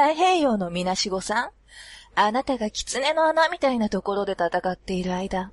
[0.00, 1.50] 太平洋のみなしごさん。
[2.14, 5.52] あなたが狐の穴みたいなところで戦っている間、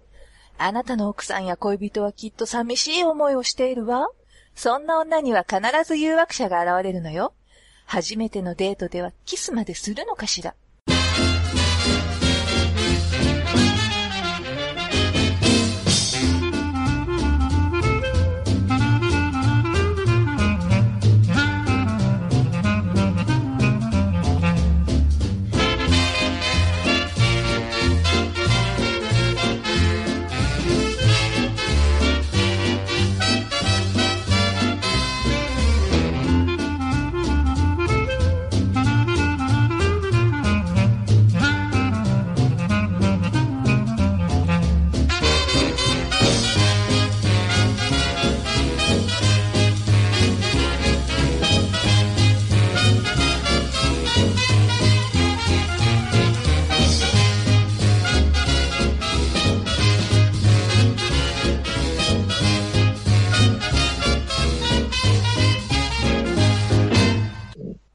[0.58, 4.08] あなたの奥さんや恋人はきっと寂しい思いをしているわ。
[4.56, 7.34] そんな女には必ず誘惑者が現れるのよ。
[7.86, 10.56] 初めてのデートではキスまでするのかしら。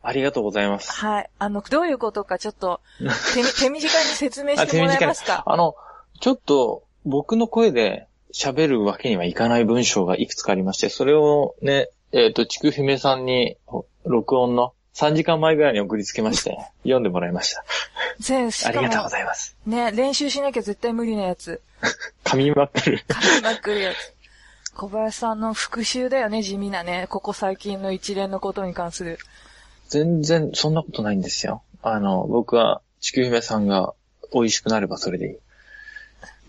[0.02, 0.92] ありがとうございます。
[0.92, 1.30] はい。
[1.38, 2.80] あの、どういうことかちょっと
[3.34, 5.42] 手み、手短に説明してもらえますか？
[5.46, 5.76] あの、
[6.20, 17.64] ちょっと僕の声で喋るわけにはいかない文章がいくつかありまして、それをね、えっ、と、ちくひめさんにほ録音の3時間前ぐらいに送りつけまして、 読んでもらいました。
[18.20, 19.56] 全ありがとうごも、ざいます。
[19.66, 21.62] ね、練習しなきゃ絶対無理なやつ。
[22.24, 23.04] 噛みまくる。
[23.08, 24.12] 噛みまくるやつ。
[24.74, 27.06] 小林さんの復習だよね、地味なね。
[27.10, 29.18] ここ最近の一連のことに関する。
[29.92, 31.62] 全然そんなことないんですよ。
[31.82, 33.92] あの、僕は、ちくひめさんが
[34.32, 35.36] 美味しくなればそれでいい。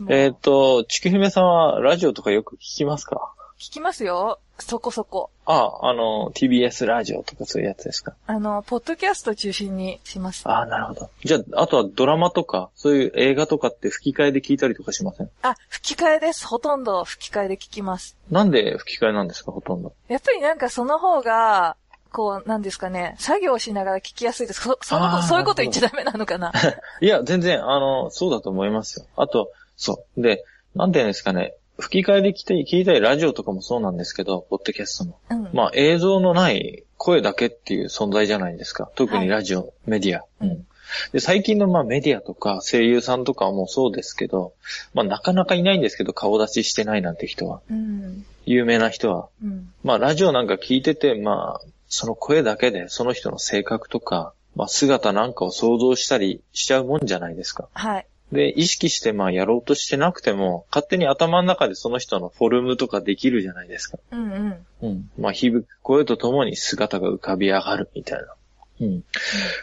[0.09, 3.33] えっ、と、ちくひめさんはラジオとかよく聞きますか？
[3.59, 4.39] 聞きますよ。
[4.59, 5.29] そこそこ。
[5.45, 8.13] あ、あの、TBS ラジオとかそういうやつですか？
[8.27, 10.43] あの、ポッドキャスト中心にします。
[10.49, 11.09] あなるほど。
[11.23, 15.29] じゃあ、あとはドラマとか、そういう映画とかって吹き替えで聞いたりとかしません？
[15.41, 16.45] あ、吹き替えです。
[16.47, 18.15] ほとんど吹き替えで聞きます。
[18.29, 19.93] なんで吹き替えなんですか、ほとんど？
[20.07, 21.75] やっぱりなんかその方が、
[22.13, 24.61] こう、なんですかね、作業しながら聞きやすいです。
[24.61, 26.53] そ、そのそういうこと言っちゃダメなのかな？
[27.01, 29.05] いや、全然、あの、そうだと思いますよ。
[29.17, 30.21] あと、そう。
[30.21, 35.19] で、なんていうんですかね、吹き替えで聞いて聞いたり、ラジオとかもそうなんですけど、ポッドキャストも。
[35.29, 35.49] うん。
[35.51, 38.89] まあ、映像のない声だけっていう存在じゃないですか。
[38.95, 40.23] 特にラジオ、メディア。
[40.39, 40.67] うんうん
[41.11, 44.53] で、最近のまあメディアとか声優さんとかもそうですけど、
[44.93, 47.61] まあなかなかいないんですけど、顔出ししてないなんて人は。
[47.71, 48.25] うん。
[48.45, 49.27] 有名な人は。
[49.43, 49.73] うん。
[49.83, 57.69] まあラジオなんか聞いてて、まあ、その声だけでその人の性格とか、まあ姿なんかを想像したりしちゃうもんじゃないですか。
[57.71, 58.07] はい。
[58.31, 63.99] で、意識してまあやろうとしてなくても、勝手に頭の中でその人のフォルムとかできるじゃないですか。
[64.09, 64.65] うんうん。
[64.81, 65.09] うん。
[65.19, 68.25] まあ響く声とともに姿が浮かび上がるみたいな。
[68.81, 69.03] うん。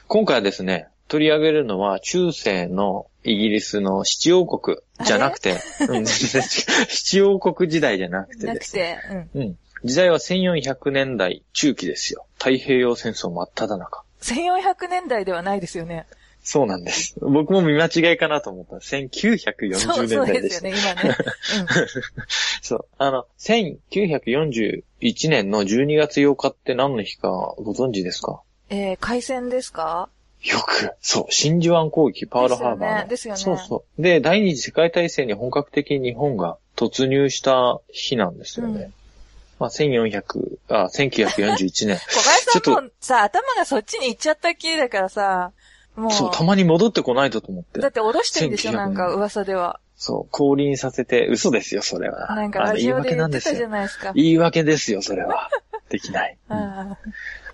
[0.07, 5.57] 今回はですね、取り上げるのは中世のイギリスの七王国じゃなくて、
[5.89, 9.01] うん、七王国時代じゃなくてなくですね。
[9.03, 9.43] て、うん。
[9.43, 9.59] うん。
[9.85, 12.27] 時代は1400年代中期ですよ。
[12.39, 14.03] 太平洋戦争真っ只中。
[14.23, 16.07] 1400年代ではないですよね。
[16.43, 17.17] そうなんです。
[17.21, 18.77] 僕も見間違いかなと思った。
[18.77, 21.17] 1940そう、年そう代ですよね、今ね。
[22.63, 22.87] そう。
[22.99, 24.83] あの、1941
[25.29, 28.41] 年の12月8日って何の日かご存知ですか？
[28.71, 28.77] うん。
[28.79, 30.09] えー、海戦ですか？
[30.43, 33.09] よく、そう、真珠湾攻撃、パールハーバーの。
[33.09, 34.03] ですよねですよねそうそう。
[34.03, 38.81] で、第二次世界大戦に本格的に日本が突入した日なんですよね。
[38.83, 38.95] うん
[39.61, 41.99] まあ、1400、あ、1941年。
[42.09, 45.53] 小林さちょっんもさ、頭がそっちに行っちゃったっきりだからさ、
[45.97, 47.89] もう、そう、たまに戻ってこないとと思ってだ。
[47.89, 49.79] って下ろしてるんでしょ1900なんか噂では。
[49.97, 52.35] そう、降臨させて、嘘ですよ、それは。
[52.35, 54.13] なんかラジオで言ってたじゃなんですよないですか。
[54.15, 55.51] 言い訳ですよ、それは。
[55.91, 56.39] できない。
[56.49, 56.99] うんあ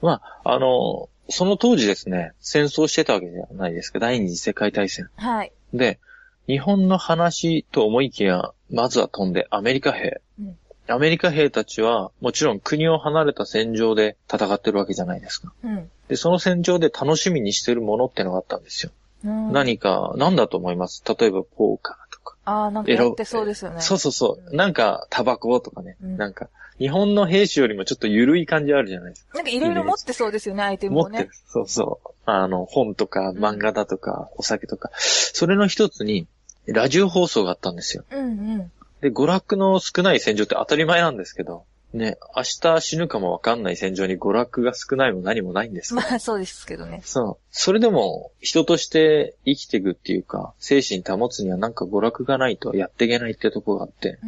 [0.01, 3.99] まあ、あの、その当時ですね、戦争してたわけじゃないですか。
[3.99, 5.11] 第二次世界大戦。
[5.19, 5.53] ーはい。
[5.75, 5.99] で、
[6.47, 10.21] 日本の話と思いきや、まずは飛んでアメリカ兵。
[10.39, 10.57] うん
[10.89, 15.53] アメリカ兵たちは、もちろん国を離れた戦場で戦ってるわけじゃないですか。
[15.65, 15.91] うん。
[16.09, 18.93] で、その戦場で楽しみにしてるものってのがあったんですよ。
[19.25, 21.03] うん、何か、何だと思います？
[21.07, 22.37] 例えば、ポーカーとか。
[22.45, 23.81] ああ、なんかやってそうですよね。
[23.81, 24.55] そうそうそう。
[24.55, 25.97] なんか、タバコとかね。
[26.03, 29.39] うんなんか、日本の兵士よりもちょっと緩い感じあるじゃないですか。
[29.39, 31.35] なんかいろいろ持ってそうですよね、アイテムをね持ってる。。
[31.49, 32.09] そうそう。
[32.27, 34.91] あの、本とか漫画だとか、お酒とか。
[34.99, 36.27] それの一つに、
[36.67, 38.05] ラジオ放送があったんですよ。
[38.11, 38.73] うんうん。
[39.01, 46.01] で、娯楽の少ない戦場って当たり前なんですけど、ね、明日死ぬかもわかんない戦場に娯楽が少ないも何もないんですよ。
[46.01, 47.01] まあそうですけどね。
[47.05, 47.45] そう。
[47.51, 54.19] それでも、人として生きていくっていうか、精神保つにはなんか娯楽がないとやっていけないってとこがあって。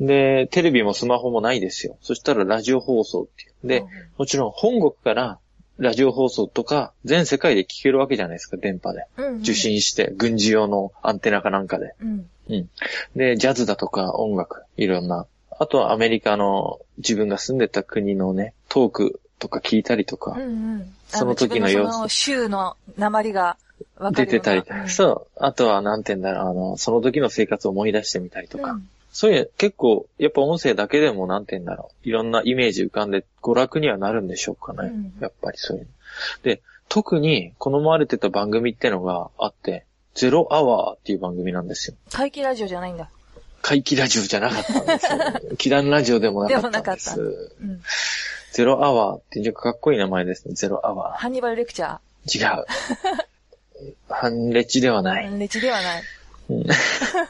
[0.00, 0.06] うん。
[0.06, 1.96] で、テレビもスマホもないですよ。
[2.02, 3.68] そしたらラジオ放送っていう。
[3.68, 5.38] で、うんもちろん本国から
[5.78, 9.06] ラジオ放送とか、全世界で聞けるわけじゃないですか、電波で。
[9.16, 11.94] うんうん受信して、軍事用のアンテナかなんかで。
[12.00, 12.26] うん。
[12.48, 12.68] うん。
[13.14, 15.26] で、ジャズだとか音楽、いろんな。
[15.58, 20.44] あとはアメリカの自分が住んでた国のね、トークとか聞いたりとかうん、う
[20.78, 20.94] ん。
[21.08, 23.56] その時の様子の州の鉛が
[24.12, 25.38] 出てたりそう。
[25.38, 28.72] あとは、なんて言うんだろう、あの、その時の生活を思い出してみたりとか。
[28.72, 32.06] うんそういう、結構、やっぱ音声だけでも、なんて言うんだろう。
[32.06, 34.90] いろんなイメージ浮かんで、娯楽にはなるんでしょうかね。
[34.90, 35.88] うんやっぱりそういうの。
[36.42, 36.60] で、
[36.90, 41.96] 特に好まれてた番組ってのがあって、ゼロアワーっていう番組なんですよ。
[42.12, 43.08] 怪奇ラジオじゃないんだ。
[43.62, 45.56] 怪奇ラジオじゃなかったんですよ。
[45.56, 47.20] 奇談ラジオでもなかったんででもす。
[47.58, 47.82] うん。
[48.52, 50.52] ゼロアワーっていうかっこいい名前ですね。
[50.54, 52.38] ゼロアワハンニバルレクチャー。
[52.38, 52.66] 違う。
[54.10, 55.26] 半レチではない。
[55.26, 55.38] ー。
[55.38, 56.02] レチではない。
[56.48, 56.64] うん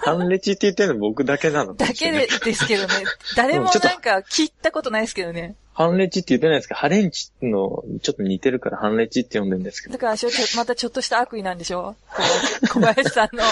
[0.01, 2.95] 半レチって言ってるの僕だけなのかだけでですけどね。
[3.35, 5.57] 誰もなんか聞いたことないですけどね。
[5.73, 9.93] 半レチって言ってないですけど、ハレンチのちょっと似てるから半レチって呼んでるんですけど。
[9.95, 10.13] だから、
[10.57, 11.97] またちょっとした悪意なんでしょ
[12.71, 13.43] 小林さんの。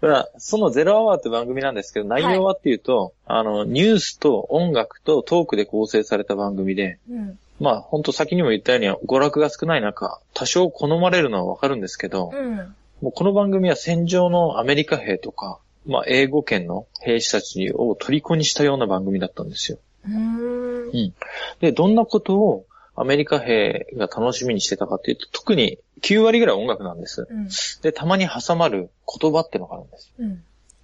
[0.00, 7.38] まあ、そのゼロアワーって番組なんですけど、内容はっていうと、あの、ニュースと音楽とトークで構成された番組で、うん。
[7.60, 12.74] まあ、ほんと先にも言ったように、娯楽が少ない中、多少好まれるのはわかるんですけど、うん。
[13.02, 19.78] もうこの番組は戦場のアメリカ兵とか、まあ、英語圏の兵士たちを虜にしたような番組だったんですよ。
[20.06, 21.14] うーん。
[21.60, 27.26] で、どんなことをアメリカ兵が楽しみにしてたかっていうと、特に9割ぐらい音楽なんです。
[27.30, 27.48] うん。
[27.80, 30.12] で、たまに挟まる言葉ってのがあるんです。
[30.18, 30.42] うん。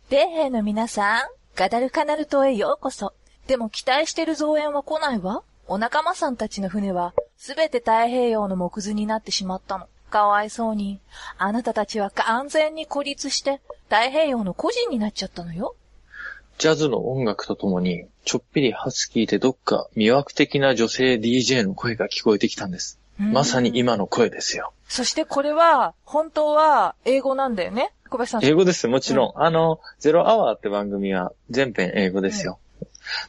[0.09, 1.21] 米兵の皆さん、
[1.55, 3.13] ガダルカナル島へようこそ。
[3.47, 5.43] でも期待してる増援は来ないわ。
[5.69, 9.89] お仲間さんたちの船は、すべて太平洋の木図になってしまったの。
[10.11, 11.01] かわいそうに。
[11.39, 15.75] あなたたちは完全に孤立して、太平洋の孤児になっちゃったのよ。
[16.59, 22.99] ジャズの音楽とともに、ちょっぴりハスキーでどっか魅惑的な女性 DJ の声が聞こえてきたんです。
[23.19, 24.73] まさに今の声ですよ。
[24.89, 28.45] そしてこれは、本当は英語なんだよね小林さん。
[28.45, 29.43] 英語です、もちろん。
[29.43, 32.59] あの、ゼロアワーって番組は全編英語ですよ。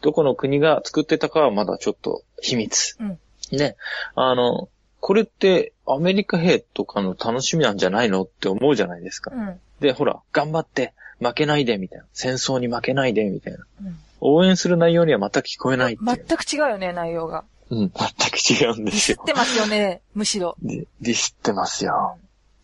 [0.02, 2.96] どこの国が作ってたかはまだちょっと秘密。
[3.00, 3.20] うん。
[3.52, 3.76] ね、
[4.16, 4.70] あの、
[5.08, 9.32] これってアメリカ兵とかの楽しみなんじゃないのって思うじゃないですか。
[9.34, 9.58] うん。
[9.80, 12.06] で、ほら、頑張って、負けないで、みたいな。
[12.12, 13.60] 戦争に負けないで、みたいな。
[13.84, 15.98] うん応援する内容には全く聞こえない。
[16.04, 17.46] 全く違うよね、内容が。
[17.70, 17.90] うん、全
[18.32, 19.18] く違うんディですよ。
[19.20, 20.58] スってますよね、むしろ。
[20.62, 22.18] デディスってますよ。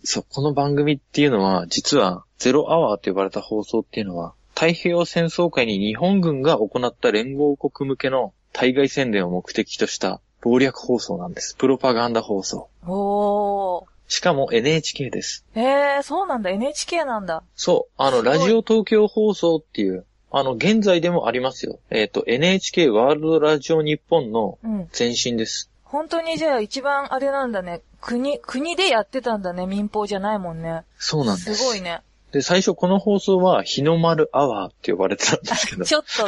[0.04, 11.56] そう、この番組っていうのは、実は、ゼロアワーと呼ばれた放送っていうのは、太平洋戦争会に日本軍が行った連合国向けの対外宣伝を目的とした謀略放送なんです。
[11.56, 12.70] プロパガンダ放送。
[12.86, 13.86] おー。
[14.10, 15.46] しかも NHK です。
[15.56, 17.44] えー、そうなんだ、NHK なんだ。
[17.56, 21.80] そう、あの、ラジオ東京放送っていう、あの、現在でもありますよ。
[21.90, 24.90] えっ、と、NHK ワールドラジオ日本のうん。
[24.98, 25.70] 前身です。
[25.84, 27.82] 本当にじゃあ一番あれなんだね。
[28.02, 29.66] 国、国でやってたんだね。
[29.66, 30.82] 民放じゃないもんね。
[30.98, 31.56] そうなんです。
[31.56, 32.02] すごいね。
[32.34, 36.28] で、最初この放送は日の丸アワーって呼ばれてたんですけど、 ちょっと、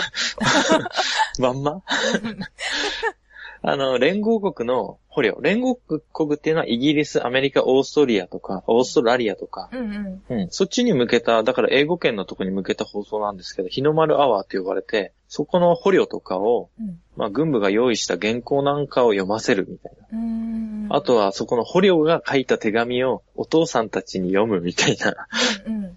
[1.41, 1.81] まんま？
[3.67, 5.39] あの、連合国の捕虜。
[5.41, 10.41] 連合国っていうのはイギリス、アメリカ、オーストリアとか、オーストラリアとか、うんうん。
[10.41, 16.99] うん、そっちに向けた、だから英語圏のとこに向けた放送なんですけど、日の丸アワーって呼ばれて、そこの捕虜とかを、うん。
[17.17, 20.19] まあ、軍部が用意した原稿なんかを読ませるみたいな。
[20.19, 20.87] うーん。
[20.91, 25.27] あとは、そこの捕虜が書いた手紙をお父さんたちに読むみたいな、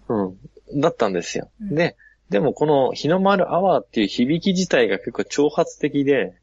[0.09, 0.29] うん。
[0.29, 1.51] うん、だったんですよ。
[1.61, 1.97] うんで、
[2.31, 6.35] でもこの日の丸アワーっていう響き自体が結構挑発的で、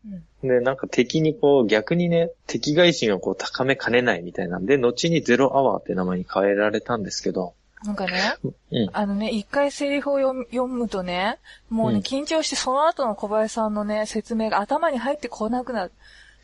[0.41, 0.47] うん。
[0.47, 8.35] で、なんか敵にこう逆にね、敵外心をこう高めかねないみたいなんで、後にゼロアワーって名前に変えられたんですけど、なんかね、
[8.71, 8.89] うん。
[8.93, 11.37] あのね、一回セリフを読むとね、
[11.69, 15.91] もうね、うん緊張してその後の小林さんのね、説明が頭に入ってこなくなる。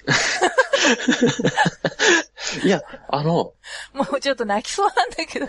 [2.63, 3.53] いや、あの、
[3.93, 5.47] もうちょっと泣きそうなんだけど。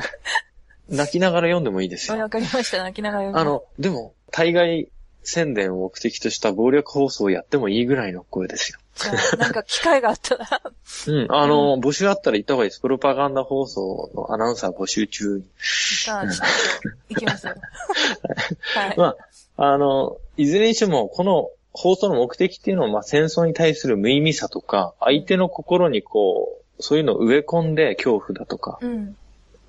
[0.89, 2.19] 泣きながら読んでもいいですよ。
[2.19, 4.89] わかりました、泣きながら読むあの、でも、対外
[5.23, 8.79] 宣伝を目的とした暴力放送をやってもいいぐらいの声ですよ。
[9.39, 10.47] なんか機会があったら、
[11.07, 11.27] うん。
[11.31, 12.81] あの、募集あったら行った方がいいです。
[12.81, 15.45] プロパガンダ放送のアナウンサー募集中に。
[15.45, 15.47] あ、
[16.03, 16.35] ちょっと、
[17.09, 17.55] 行きますよ。
[18.75, 18.95] はい。
[18.99, 19.17] ま
[19.57, 29.17] あ、あの、いずれにしても、この放送の目的っていうのは、まあ、戦争に対する無意味さとか、相手の心にこう、そういうのを植え込んで恐怖だとか、うん。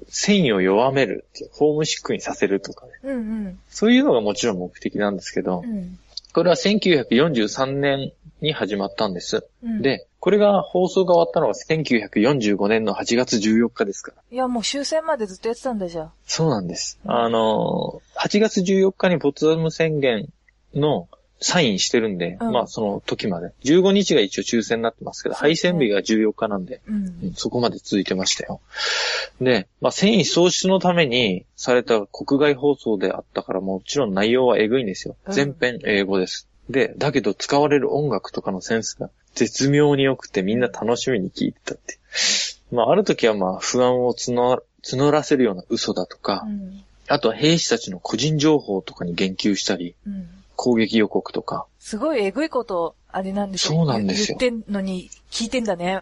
[0.10, 2.92] 繊維を弱めるっていう、ホームシックにさせるとかね。
[3.04, 3.18] うんう
[3.50, 3.60] ん。
[3.70, 5.98] そういうのがもちろん目的なんですけどう、ん。
[6.34, 9.48] これは1943年に始まったんです。
[9.64, 14.24] うん、で、これが放送が終わったのが1945年の8月14日ですから。
[14.32, 16.12] いや、もう終戦までずっとやってたんだじゃあ。
[16.26, 16.98] そうなんです。
[17.06, 20.28] あの、8月14日にポツダム宣言
[20.74, 21.08] の
[21.44, 23.52] サインしてるんで、うんまあその時まで。
[23.66, 26.96] 15日が一応抽選になってますけど、配線日が14日なんで、うん。
[26.96, 28.62] うんそこまで続いてましたよ。
[29.42, 35.18] で、まあ繊維喪失のためにされた国外放送であったから、もちろん内容はエグいんですよ。
[35.28, 36.48] うん全編英語です。
[36.70, 42.00] で、だけど使われる音楽とかのセンスが絶妙に良くてみんな楽しみに聴いてたって。
[42.72, 46.84] まあある時はまあ不安を募募らせるような嘘だとか、うん。
[47.10, 50.30] あとは兵士たちの個人情報とかに言及したり、うん。
[50.56, 53.80] 攻撃予告とか、すごいえぐいこと、あれなんですよ。
[53.80, 56.02] そうなんですよ言ってんのに聞いてんだね。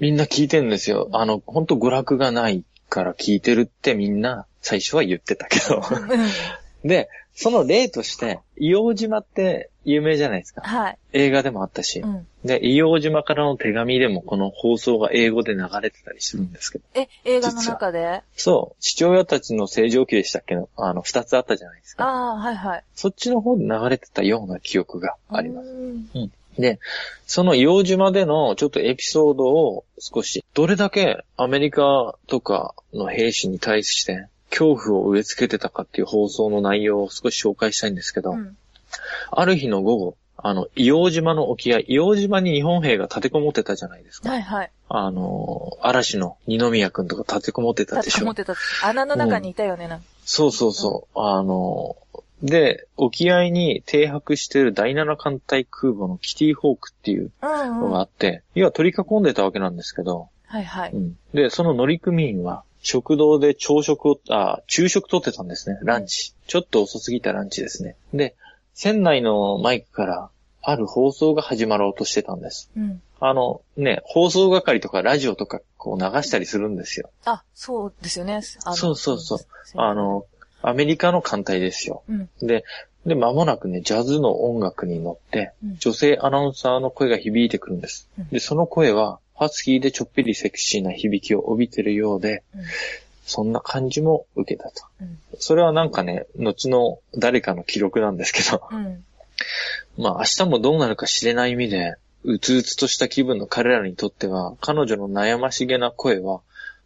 [0.00, 1.08] みんな聞いてんですよ。
[1.12, 5.82] あの、本当娯楽がないから聞いてるってみんな最初は言ってたけど。
[6.82, 6.88] うん。
[6.88, 10.60] で、その例として、硫黄島って有名じゃないですか。
[10.60, 10.98] はい。
[11.12, 12.00] 映画でもあったし。
[12.00, 12.26] うん。
[12.44, 16.84] で、硫黄島からの手紙でもこの放送が英語で流れてたりするんですけど。
[16.94, 18.22] え、映画の中で？
[18.36, 20.54] そう、父親たちの正常期でしたっけ？
[20.54, 22.04] ど、あの、二つあったじゃないですか。
[22.04, 22.84] ああ、はいはい。
[22.94, 25.68] そっちの方で流れてたような記憶があります。
[25.68, 26.60] す。
[26.60, 26.80] で、
[27.26, 38.56] その硫黄島でのちょっとエピソードを少し、どれだけアメリカとかの兵士に対して恐怖を植え付けてたかっていう放送の内容を少し紹介したいんですけど、うん。
[39.30, 44.30] ある日の午後、あの、硫黄島の沖合、硫黄島に日本兵が立てこもってたじゃないですか。
[44.30, 44.70] はいはい。
[44.88, 48.34] あの、嵐の二宮くんとか立てこもってたでしょ立てこもっ。
[48.34, 48.54] てた。
[48.86, 51.18] 穴の中にいたよね、なんかそうそうそう。
[51.18, 51.96] あの、
[52.42, 57.80] で、沖合に停泊している第7艦隊空母のキティホークっていううんうん。
[57.80, 60.28] のがあはって、要は取り囲んでたわけなんですけど、
[60.60, 60.90] いはい。
[60.92, 65.78] うんで、その乗組員は、食堂で朝食を、あ、昼食取ってたんですね。
[65.82, 66.34] ランチ。
[66.46, 67.96] ちょっと遅すぎたランチですね。
[68.12, 68.34] で、
[68.74, 70.30] 船内のマイクから、
[70.62, 72.70] ある放送が始まろうとしてたんです。
[72.76, 73.02] うん。
[73.20, 77.10] あの、ね、放送係とかラジオとかこう流したりするんですよ。
[77.24, 78.42] あ、そうですよね。
[78.42, 79.38] そうそうそう。
[79.74, 80.26] うんあ、の、
[80.60, 82.02] アメリカの艦隊ですよ。
[82.08, 82.30] うん。
[82.40, 82.64] で、
[83.06, 88.28] で、間もなくね、ジャズの音楽に乗ってうん、女性アナウンサーの声が響いてくるんですうん。
[88.28, 92.62] で、その声は、ハスキーでちょっぴりセクシーな響きを帯びてるようで、うん
[93.24, 94.82] そんな感じも受けたと。
[95.00, 95.16] うん。
[95.38, 99.04] それはなんかね、後の誰かの記録なんですけど、うん。
[99.96, 101.94] まあ明日もどうなるか知れない意味で、
[102.24, 106.40] うつうつとした気分の彼らにとっては、彼女の悩ましげな声は、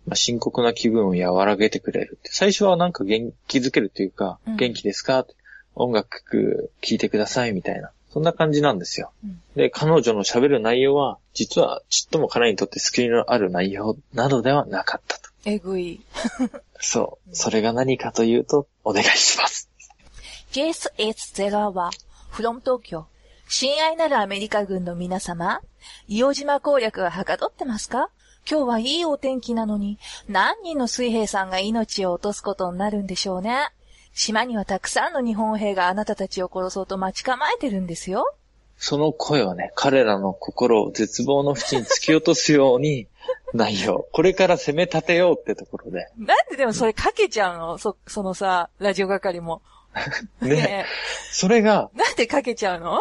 [0.07, 2.19] まあ、深刻な気分を和らげてくれる。
[2.25, 5.27] 最初はなんか元気づけるというか、うん元気ですか？
[5.75, 7.91] 音楽聴いてくださいみたいな。
[8.17, 9.13] そんな感じなんですよ。
[9.23, 15.29] うんで、彼女の喋る内容は、実はちっとも彼にとって救いのある内容などではなかったと。
[15.45, 16.01] えぐい。
[16.81, 17.37] そう。
[17.37, 19.69] それが何かというと、お願いします。
[20.53, 21.91] This is Zerawa
[22.33, 23.05] from Tokyo.
[23.51, 25.61] 親愛なるアメリカ軍の皆様、
[26.09, 28.09] 硫黄島攻略ははかどってますか？
[28.51, 33.69] 今日はいいお天気なのに、何人の水兵さんが命を落とすことになるんでしょうね。
[34.17, 38.35] 島にはたくさんの日本兵があなたたちを殺そうと待ち構えてるんですよ。
[38.79, 43.09] その声はね、彼らの心を絶望の淵に突き落とすように、
[43.53, 44.09] 内容。
[44.13, 46.09] これから攻め立てようってところで。
[46.17, 47.79] なんででもそれかけちゃうの？
[47.79, 49.61] そ、そのさ、ラジオ係も。
[50.41, 50.87] ね。
[51.31, 53.01] それが、えなんでかけちゃうの？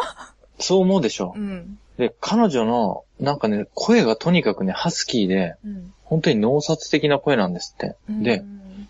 [0.58, 1.38] そう思うでしょう。
[1.38, 1.78] ん。
[1.96, 5.94] で、彼女の、なんかね、声がとにかくね、ハスキーで、うん。
[6.04, 7.96] 本当に脳殺的な声なんですって。
[8.10, 8.44] うんで、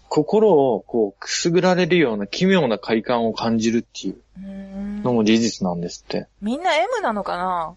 [0.09, 6.27] 心をこう、くすぐられるような奇妙な快感を感じるっていううんのも事実なんですって。
[6.41, 7.75] みんな M なのかな？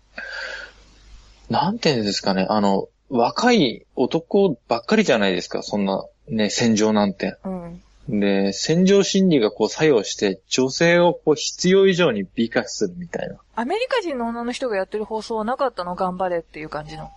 [1.49, 7.37] なんていうんですかね、あの、若い男ばっかりじゃないですか、そんな、ね、戦場なんて。
[7.43, 7.81] うん。
[8.19, 13.35] で、戦場心理がこう作用して、女性をこう必要以上に美化するみたいな。
[13.55, 15.95] アメリカ人の女の人がやってる放送はなかったの？
[15.95, 17.11] 頑張れっていう感じの。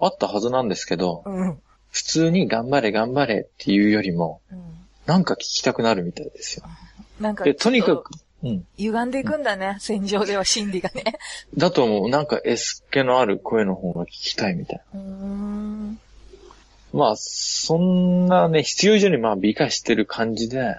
[0.00, 1.60] あったはずなんですけど、うん。
[1.92, 4.62] 普通に頑張れ頑張れっていうよりも、うん。
[5.06, 6.64] なんか聞きたくなるみたいですよ。
[7.20, 8.10] なんか、で、とにかく、
[8.42, 8.66] うん。
[8.78, 11.04] 歪んでいくんだね、戦場では心理がね。
[11.56, 12.08] だと思う。
[12.08, 15.00] なんかエス気のある声の方が聞きたいみたいな。
[15.00, 16.00] うーん。
[16.94, 20.76] まあ、そんなね、必要以上にまあ美化してる感じで、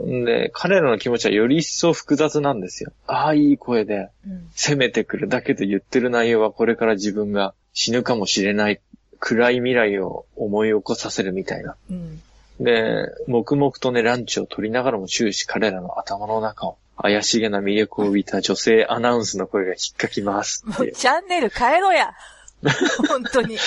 [0.00, 0.22] うん。
[0.22, 2.92] んで、彼らの気持ちはより一層複雑なんですよ。
[3.06, 4.48] ああ、いい声でうん。
[4.54, 8.80] 攻めてくるだけど言ってる内容はこれから自分が死ぬかもしれない
[9.18, 11.76] 暗い未来を思い起こさせるみたいな。
[11.90, 12.22] うん。
[12.60, 20.64] で、黙々とね、ランチを取りながらも終始彼らの頭の中を怪しげな魅力を帯びた女性アナウンスの声が引っかきます。
[20.66, 22.14] もうチャンネル変えろや。
[23.08, 23.58] 本当に。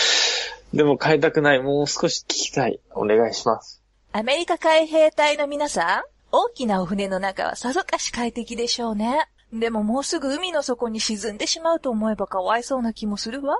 [0.74, 1.60] でも変えたくない。
[1.60, 2.80] もう少し聞きたい。
[2.92, 3.82] お願いします。
[4.12, 9.28] アメリカ海兵隊の皆さん、大きなお船の中はさぞかし快適でしょうね。
[9.54, 13.60] でももうすぐ海の底に沈んでしまうと思えばかわいそうな気もするわ。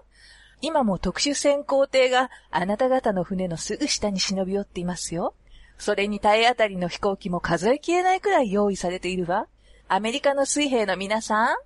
[0.62, 5.34] 今も特殊潜航艇があなた方の船のすぐ下に忍び寄っていますよ。
[5.78, 9.48] それに体当たりの飛行機も数えきれないくらい用意されているわ。
[9.88, 11.58] アメリカの水兵の皆さん、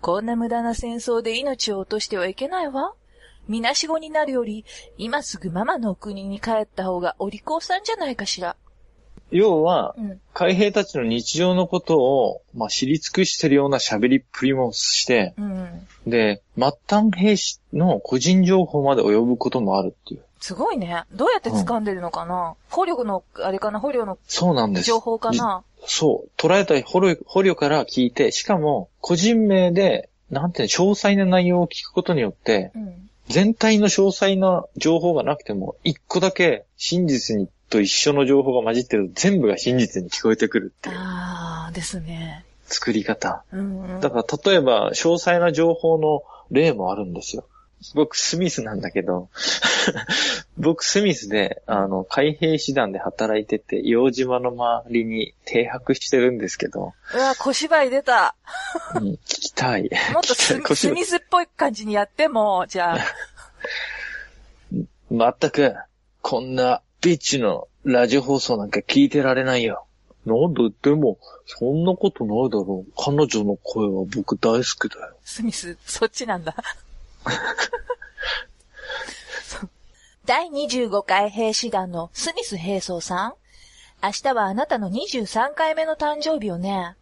[0.00, 2.94] こんな無駄な戦争で命を落としてはいけないわ。
[3.46, 4.64] みなしごになるより、
[4.96, 8.56] 今すぐママのお国に帰った方がお利口さんじゃないかしら。
[9.30, 10.20] 要は、うん。
[10.32, 15.86] 海兵たちの日常のことを、まあ、知り尽くしてるような喋りっぷりもして、うん。
[16.06, 20.20] で、末端兵士の個人情報まで及ぶこともあるっていう。
[20.40, 21.02] すごいね。
[21.12, 23.80] どうやって掴んでるのかな、捕虜の、あれかな？
[23.80, 24.86] 捕虜のそうなんです。
[24.86, 25.64] 情報かな？
[25.84, 26.30] そう。
[26.40, 33.08] 捉えた捕虜捕虜から聞いて、しかも、個人名で、なんていうの詳細な内容を聞くことによって、うん。
[33.26, 42.44] 全体の詳細な情報がなくても、一個だけ真実にと一緒の情報が混じってると全部が真実に聞こえてくるっていうあー、ですね。
[42.64, 43.44] 作り方。
[43.52, 44.00] うん、うん。
[44.00, 47.44] だから、例えば、詳細な情報の例もあるんですよ。
[47.94, 49.28] 僕、スミスなんだけど、
[50.58, 58.34] 僕、スミスで、あの、海兵師団で働いてて、洋島の周りに停泊してるんですけど、うわ、小芝居出た。
[58.96, 59.88] うん聞きたい。
[60.12, 62.98] もっとス スミスっぽい感じにやっても、じゃあ。
[65.10, 65.74] まったく、
[66.20, 69.86] こんなビッチのラジオ放送なんか聞いてられないよ。
[70.26, 72.92] なんだ、でも、そんなことないだろう。
[72.96, 75.16] 彼女の声は僕大好きだよ。
[75.24, 76.56] スミス、そっちなんだ。
[80.26, 83.34] 第25回兵士団のスミス兵装さん
[84.02, 86.96] 明日はあなたの23回目の誕生日よね。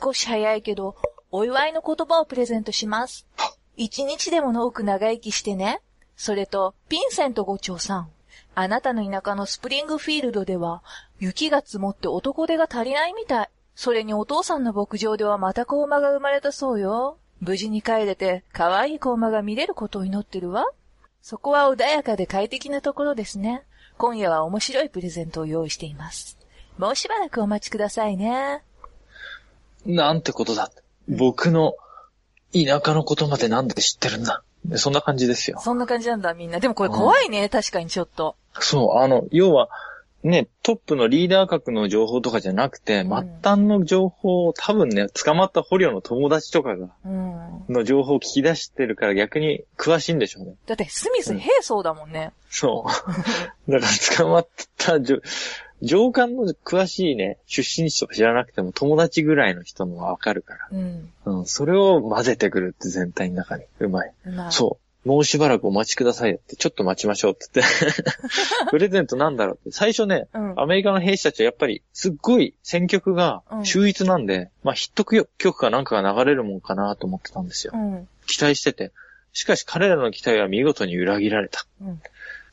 [0.00, 0.94] 少し早いけど、
[1.30, 3.26] お祝いの言葉をプレゼントします。
[3.76, 5.80] 一日でも多く長生きしてね。
[6.16, 8.10] それと、ピンセントご長さん。
[8.60, 10.82] あなたの田舎のスプリングフィールドでは、
[11.20, 13.50] 雪が積もって男手が足りないみたい。
[13.76, 17.18] それにお父さんの牧場ではまた子馬が生まれたそうよ。
[17.40, 20.66] 無事に帰れて、可愛い子馬が見れることを祈ってるわ。
[21.22, 23.62] そこは穏やかで快適なところですね。
[23.96, 26.36] 今夜は面白いプレゼントを用意しています。
[26.78, 28.64] もうしばらくお待ちくださいね。
[29.86, 30.72] なんてことだ。
[31.06, 31.76] 僕の
[32.52, 34.42] 田舎のことまでなんで知ってるんだ。
[34.76, 35.60] そんな感じですよ。
[35.62, 36.58] そんな感じなんだ、みんな。
[36.58, 38.34] でもこれ怖いね、確かにちょっと。
[38.60, 39.68] そう、あの、要は、
[40.24, 47.64] ね、トップのリーダー格の情報とかじゃなくて、ん末端の情報を多分ね、捕まった捕虜の友達とかが、うん。
[47.68, 50.54] の情報を聞き出してるから逆に詳しいんでしょうね。
[50.66, 52.32] だって、スミス兵装だもんね。
[52.50, 52.90] そう。
[53.70, 55.20] だから捕まった上
[55.80, 60.68] 上官の詳しいね、出身地とか知らなくても友達ぐらいの人のはわかるから。
[60.72, 61.12] うん。
[61.24, 63.64] うん、それを混ぜてくるって全体の中に。
[63.78, 64.12] うまい。
[64.24, 64.87] まあ、そう。
[65.08, 68.02] もうしばらくお待ちくださいって、ちょっと待ちましょうって言って。
[68.70, 69.70] プレゼントなんだろうって。
[69.70, 70.60] 最初ね、うん。
[70.60, 75.06] アメリカの兵士たちはやっぱりすっごい選曲が秀逸なんで、まあヒット
[75.38, 77.72] 曲かなんかが流れるもんかなと思ってたんですよ。
[77.74, 78.08] うん。
[78.26, 78.92] 期待してて。
[79.32, 81.64] しかし彼らの期待は見事に裏切られた。
[81.80, 82.02] うん。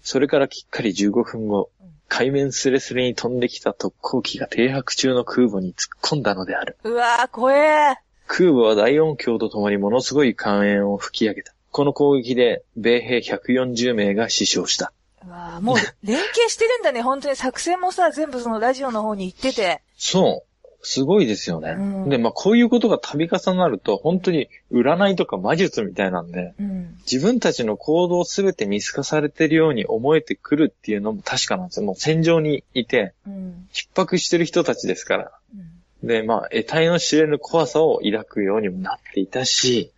[0.02, 6.78] それからきっかり15分後うん、海面スレスレに飛んできた特攻機が停泊中の空母に突っ込んだのである。
[6.86, 7.98] うわぁ、怖え。
[8.28, 11.55] 空母は大音響とともにものすごい艦煙を吹き上げた。
[11.76, 14.94] この攻撃で米兵140名が死傷した。
[15.28, 17.02] うわぁ、もう、連携してるんだね。
[17.04, 19.82] 本当に作戦もさ、全部そのラジオの方に行ってて。
[19.98, 20.88] そう。
[20.88, 21.72] すごいですよね。
[21.72, 26.98] うんで、まあこういうことが度重なると、本当に占いとか魔術みたいなんで、うん。
[27.12, 31.88] 自分たちの行動すべて見透かされてるように思えてくるっていうのも確かなんですよ。
[31.88, 33.68] もう戦場にいて、うん。
[33.74, 35.32] 逼迫してる人たちですから。
[35.54, 36.08] うん。
[36.08, 39.92] で、まあ、得体の知れぬ怖さを抱くようにもなっていたし、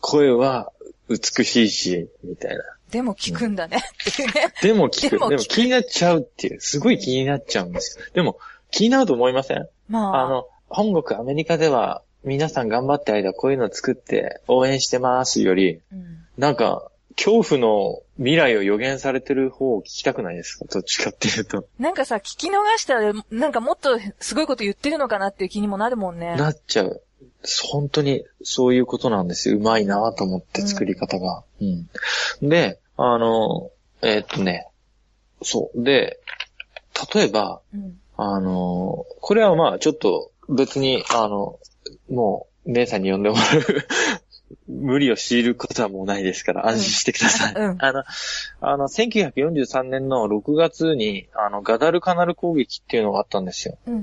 [0.00, 0.70] 声は
[1.08, 2.62] 美しいし、みたいな。
[2.90, 3.78] でも聞くんだね。
[3.78, 4.54] っていうね。
[4.62, 5.18] でも聞く。
[5.28, 6.60] でも気になっちゃうっていう。
[6.60, 8.04] すごい気になっちゃうんですよ。
[8.14, 8.38] でも、
[8.70, 9.68] 気になると思いません？
[9.88, 10.26] まあ。
[10.26, 16.24] あの、本国アメリカでは、皆さん頑張って間こういうの作って応援してますより、うん。
[16.38, 20.66] なんか、恐怖の未来を予言されてる方を聞きたくないですか？
[20.66, 21.66] どっちかっていうと。
[21.78, 26.36] なんかさ、聞き逃したら、なんかもっとすごいこと言ってるのかなっていう気にもなるもんね。
[26.36, 27.02] なっちゃう。
[27.70, 29.56] 本当にそういうことなんですよ。
[29.56, 31.44] うまいなと思って作り方が。
[31.60, 32.48] うん。
[32.48, 33.70] で、あの、
[34.02, 34.68] えーっとね、
[35.42, 35.82] そう。
[35.82, 36.20] で、
[37.14, 37.98] 例えば、うん。
[38.16, 41.58] あの、これはまあちょっと別に、あの、
[42.10, 43.62] もう、姉さんに呼んでもらう
[44.68, 47.54] 無理を強いることはもうないですから、安心してください。
[47.54, 48.04] うんうんあの、
[48.60, 53.76] あの、1943年の6月に、あの、ガダルカナル攻撃っていうのがあったんですよ。
[53.86, 53.94] うん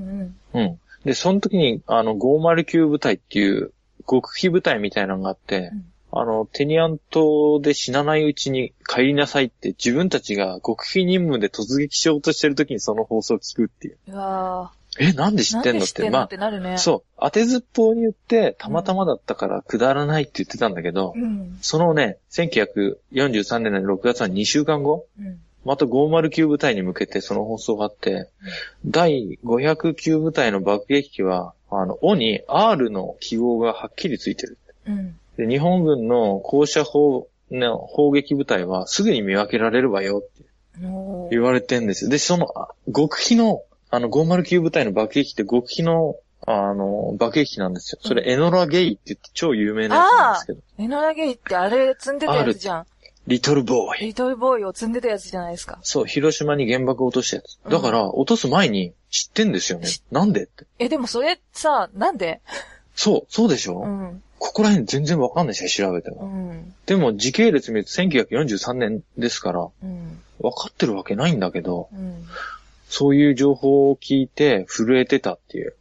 [0.54, 0.60] うん。
[0.60, 0.80] うん。
[1.04, 3.72] で、その時に、あの、509部隊っていう
[4.08, 5.84] 極秘部隊みたいなのがあって、うん
[6.16, 13.98] あの、テニアン島で死なないうちに帰りなさいって自分たちが極秘任務で突撃しようとしてる時にその放送を聞くっていう。
[14.06, 15.44] うわえ、なんでぁ。
[15.44, 16.08] 知ってんのって。
[16.08, 16.74] まってなるね。
[16.74, 17.20] あ、そう。
[17.20, 21.58] 当てずっぽうに言って、たまたまだったからくだらないって言ってたんだけど、うん。
[21.62, 25.40] そのね、1943年の6月は2週間後、うん。
[25.64, 28.28] また509部隊に向けてその放送があって、
[28.86, 34.58] 第509部隊の爆撃機は、あの、尾に R の記号がはっきりついてる。
[34.86, 35.18] うん。
[35.36, 40.44] で、日本軍の高射砲の砲撃部隊はすぐに見分けられるわよって
[41.30, 42.10] 言われてんですよ。
[42.10, 48.00] で、その、あ極秘の、あの、509部隊の爆撃って極秘の、あの、爆撃機なんですよ。
[48.02, 50.60] それ、エノラゲイって言って超有名なやつなんですけど。
[50.78, 52.86] エノラゲイってあれ積んでたやつじゃん。
[53.26, 54.06] リトルボーイ。
[54.06, 55.78] リトルボーイを積んでたやつじゃないですか。
[55.82, 57.58] そう、広島に原爆を落としたやつ。
[57.64, 60.02] うんだから、落とす前に知ってんですよね知。
[60.10, 60.44] なんで？
[60.44, 60.66] って。
[60.78, 62.40] え、でもそれさ、なんで？
[62.94, 64.22] そう、そうでしょ、うん。
[64.38, 66.26] ここら辺全然わかんないですよ、調べてうも。
[66.26, 66.74] ん。
[66.86, 70.20] でも、時系列見ると1943年ですから、うん。
[70.40, 72.26] わかってるわけないんだけど、うん。
[72.90, 75.74] そういう情報を聞いて震えてたっていう。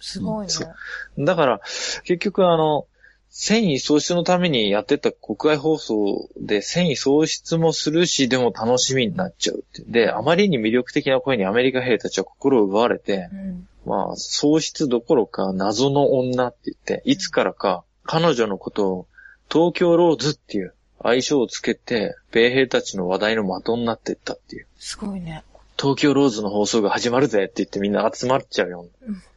[0.00, 0.52] すごいね。
[0.52, 1.60] そうだから、
[2.04, 2.86] 結局あの、
[3.30, 9.84] 繊維喪失のためにやってた国外放送で繊維喪失もするし、でも楽しみになっちゃうって。
[9.86, 13.68] で、あまりに魅力的な声にアメリカ兵たちは心を奪われてう、ん。
[13.86, 19.06] まあ、喪失どころか謎の女って言って、いつからか彼女のことを
[19.50, 24.66] 東京ローズっていう愛称をつけて、米兵たちの話題の的になっていったっていう。
[24.78, 25.44] すごいね。
[25.78, 28.86] 東京ローズの放送が始まるぜって言ってみんな集まっちゃうよ。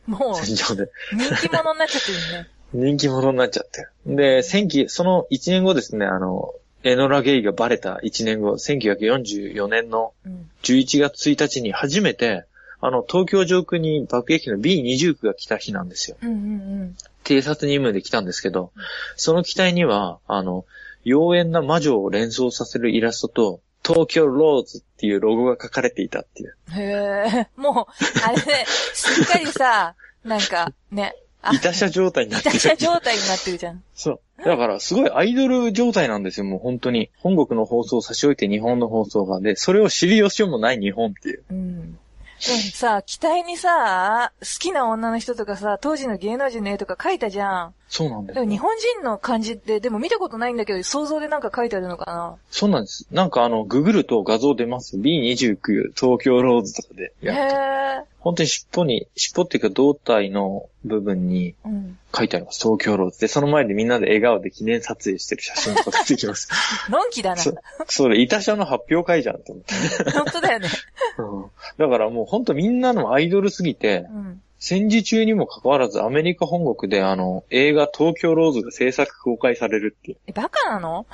[0.08, 0.92] もう、戦場で。
[1.14, 2.50] 人気者になっちゃってるね。
[2.74, 4.16] 人気者になっちゃってる。
[4.16, 6.54] で、千九その1年後ですね、あの、
[6.84, 10.50] エノラゲイがバレた1年後、1944年のうん。
[10.64, 12.46] 11月1日に初めて、
[12.80, 16.18] あの、東京上空に爆撃機の B29 が来た日なんですよ。
[16.22, 18.72] うんうん偵察任務で来たんですけど、
[19.16, 20.66] その機体には、あの、
[21.06, 26.58] 妖艶な魔女を連想させるイラストと、東京ローズっていうロゴが書かれていたっていう。
[26.68, 26.74] うん。
[26.74, 32.56] へえ、もう、あれね、すっかりさ、なんか、ね、あ、いたしゃ状態になってる。
[32.56, 33.84] いたしゃ状態になってるじゃん。
[33.96, 34.20] そう。
[34.44, 37.10] だから、すごいアイドル状態なんですよ、もう本当に。
[37.20, 39.40] 本国の放送を差し置いて日本の放送が。
[39.40, 41.44] で、それを知りよしよもない日本っていう。
[41.50, 41.98] うん。
[42.44, 47.74] でもさ、機体にさ、好きな女の人とかさ、当時の芸能人の絵とか描いたじゃん。
[47.88, 52.38] そうなんです日本人の漢字って、でも見たことないんだけど、想像でなんか書いてあるのかな？
[52.50, 53.06] そうなんです。
[53.12, 54.98] なんかあの、ググると画像出ます。
[54.98, 57.58] B29 東京ローズとかでへやると。
[57.58, 58.06] え。
[58.22, 61.98] 本当に尻尾に、尻尾っていうか胴体の部分にうん。
[62.16, 62.62] 書いてあります。
[62.62, 63.20] 東京ローズ。
[63.20, 66.50] で、その前でみんなで笑顔で記念撮影してる写真とか出てきます。
[66.92, 67.38] のんきだな。
[67.38, 67.54] そ
[67.88, 70.12] それ、いたしゃの発表会じゃんと思って。
[70.12, 70.68] 本当だよね。
[71.18, 71.46] うん
[71.78, 74.42] だからもう本当みんなのアイドルすぎて、うん。
[74.64, 81.08] 戦時中にもかかわらずアメリカ本国であの、映画東京ローズが制作公開されるっていえ、バカなの？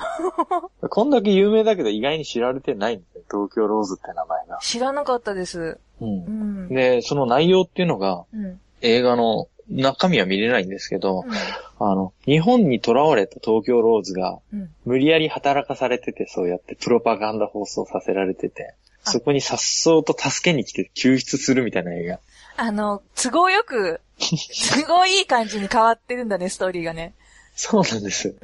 [0.82, 0.88] う。
[0.90, 3.22] こんだけ有名だけど意外に知られてないんですよ。
[3.30, 4.58] 東京ローズって名前が。
[4.60, 5.60] 知らなかったです。
[5.60, 5.80] う。
[6.02, 6.68] うんん。
[6.68, 8.60] で、その内容っていうのがうん。
[8.82, 11.32] 映画の中身は見れないんですけど、うん
[11.80, 14.70] あの、日本に囚われた東京ローズがうん。
[14.84, 18.74] 無理やり働かされてて、そうやってプロパガンダ放送させられてて、
[19.06, 22.20] あそこに颯爽と助けに来て救出するみたいな映画。
[22.58, 27.14] あの、都合よく、すごいいい感じに変わってるんだね、ストーリーがね。
[27.54, 28.36] そうなんです。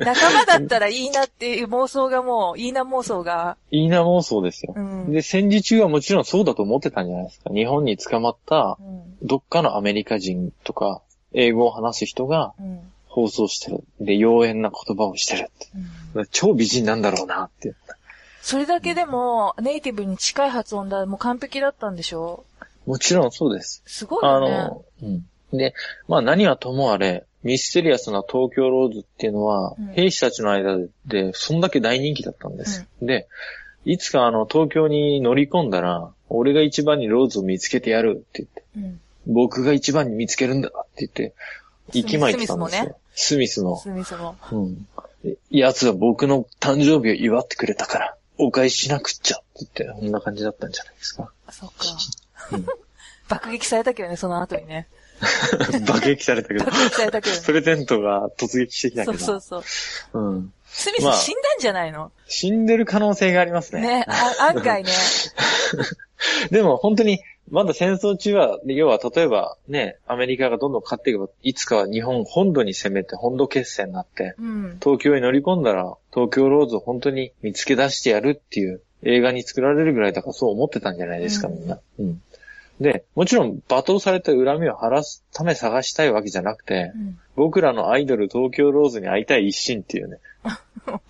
[0.00, 3.56] 仲間だったらいいなっていう妄想がもう、いいな妄想が。
[3.70, 4.74] いいな妄想ですよ。
[4.76, 5.12] うん。
[5.12, 7.50] で、戦時中はもちろんそうだと思ってたんじゃないですか。
[7.52, 9.26] 日本に捕まったうん。
[9.26, 11.00] どっかのアメリカ人とか、
[11.32, 12.80] 英語を話す人がうん。
[13.06, 13.82] 放送してる。
[14.00, 15.68] で、妖艶な言葉をしてるって。
[16.14, 17.74] うん超美人なんだろうなって。
[18.42, 22.44] それだけでも、ネイティブに近い発音だ、もう完璧だったんでしょ？
[22.86, 23.82] もちろんそうです。
[23.86, 24.28] すごいね。
[24.28, 25.26] の、うん。
[25.52, 25.74] で、
[26.08, 32.86] まあ何はともあれ、ミステリアスな東京ローズっていうのは、うん兵士たちの間で、そんだけ大人気だったんです。
[33.02, 33.28] で、
[33.84, 39.00] いつかあの、東京に乗り込んだら、俺が一番にローズを見つけてやるって言って、うん。
[39.26, 41.34] 僕が一番に見つけるんだって言って、
[41.92, 42.96] 息巻いてたんですよ。
[43.14, 43.76] スミスの。
[43.76, 44.36] スミスも。
[44.52, 44.86] うん。
[45.24, 51.30] で奴は僕の誕生日を祝ってくれたから、お返ししなくっちゃって言って、こんな感じだったんじゃないですか。
[51.46, 51.84] あ、そっか。
[52.52, 52.66] う ん
[53.30, 54.88] 爆撃されたけどね、その後にね。
[55.86, 59.18] 爆撃されたけど爆、撃されたけどプレゼントが突撃してきたけど。
[59.18, 60.22] そうそうそう。
[60.22, 60.52] うん。
[60.66, 63.82] スミまあス死んだんじゃないの、死んでる可能性がありますね。
[63.82, 64.90] ね、あ案外ね。
[66.50, 74.78] でも本当に、まだ戦争中は、要は例えばね、アメリカがどんどん勝っていけば、いつかは日本本土に攻めて本土決戦になって、うん。
[74.82, 81.80] 東京に乗り込んだら、東京ローズを本当に見つけ出してやるっていう映画に作られるぐらいだからそう思ってたんじゃないですか、うんみんな。
[81.98, 82.22] うん。
[82.80, 90.18] で、もちろん罵倒された恨みを晴らすため探したいわけじゃなくてう、ん僕らのアイドル東京ローズに会いたい一心っていうね。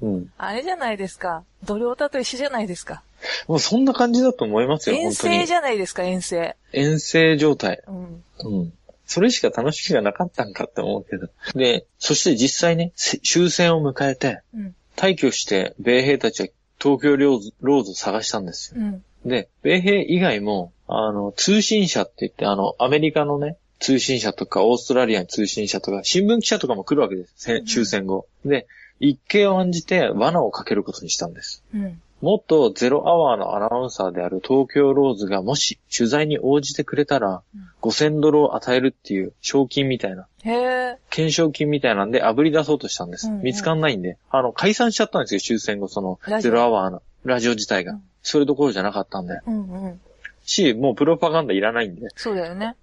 [0.00, 0.32] うん。
[0.38, 1.44] あれじゃないですか。
[1.64, 3.02] ドルオタと一緒じゃないですか。
[3.46, 5.44] もうそんな感じだと思いますよ、遠征。
[5.44, 6.56] じゃないですか、遠征。
[6.72, 7.82] 遠征状態。
[7.86, 8.24] うん。
[8.38, 8.72] うん。
[9.06, 11.28] それしか楽しみがなかったんかって思うけど。
[11.54, 14.74] で、そして実際ね、せ終戦を迎えて、うん。
[14.96, 16.48] 退去して米兵たちは
[16.80, 18.80] 東京ローズローズを探したんですよ。
[18.80, 19.04] うん。
[19.26, 27.34] で、米兵以外も、あの、通信社って言って、あの、アメリカのね、通信社とか、オーストラリアに通信社とか、新聞記者とかも来るわけです。
[27.36, 28.26] せ終戦後。
[28.44, 28.66] で、
[29.00, 31.62] 一計を案じて罠をかけることにしたんです。
[31.74, 32.00] うん。
[32.22, 40.98] もっとゼロアワーのアナウンサーである東京ローズがもし取材に応じてくれたらうん、5000ドルを与えるっていう賞金みたいな、へえ。
[41.10, 43.28] 懸賞金みたいなんで炙り出そうとしたんです。
[43.28, 44.16] うんうん見つかんないんで。
[44.30, 48.02] あの、解散しちゃったんですよ、終戦後、そのゼロアワーのラジオ自体がうん。
[48.26, 49.40] それどころじゃなかったんで。
[49.46, 50.00] うんうん。
[50.44, 52.08] し、もうプロパガンダいらないんで。
[52.16, 52.74] そうだよね。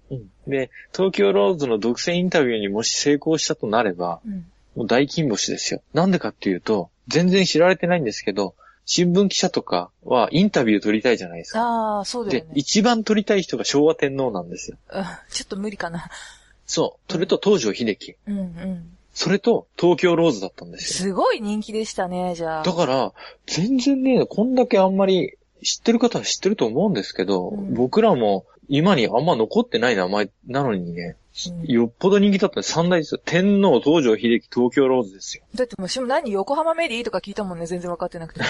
[0.46, 4.46] で、東京ローズの独占インタビューにもし成功したとなれば、うん。
[4.74, 5.82] もう大金星ですよ。
[5.92, 8.54] なんでかっていうと、全然知られてないんですけど、
[8.86, 11.60] 新聞記者とかはインタビュー取りたいじゃないですか。
[11.60, 12.52] ああ、そうだよでね、。
[12.54, 14.78] 一番取りたい人が昭和天皇なんですよ。
[14.92, 16.10] うんちょっと無理かな。
[16.66, 17.12] そう。
[17.12, 18.16] それと東条秀樹。
[18.26, 18.96] うんうん。
[19.14, 21.08] それと東京ローズだったんですよ。
[21.08, 22.62] すごい人気でしたね、じゃあ。
[22.64, 23.12] だから、
[23.46, 31.16] 全然ね、こんだけあんまり知ってる方は知ってると思うんですけど、うん僕らも今にあんま残ってない名前なのにね、
[31.48, 33.20] うんよっぽど人気だった三大ですよ。
[33.24, 35.44] 天皇、東条英機、東京ローズですよ。
[35.54, 36.30] だってもう、しも何？
[36.30, 38.40] 横浜メリーとか聞いたもんね、全然分かってなくて。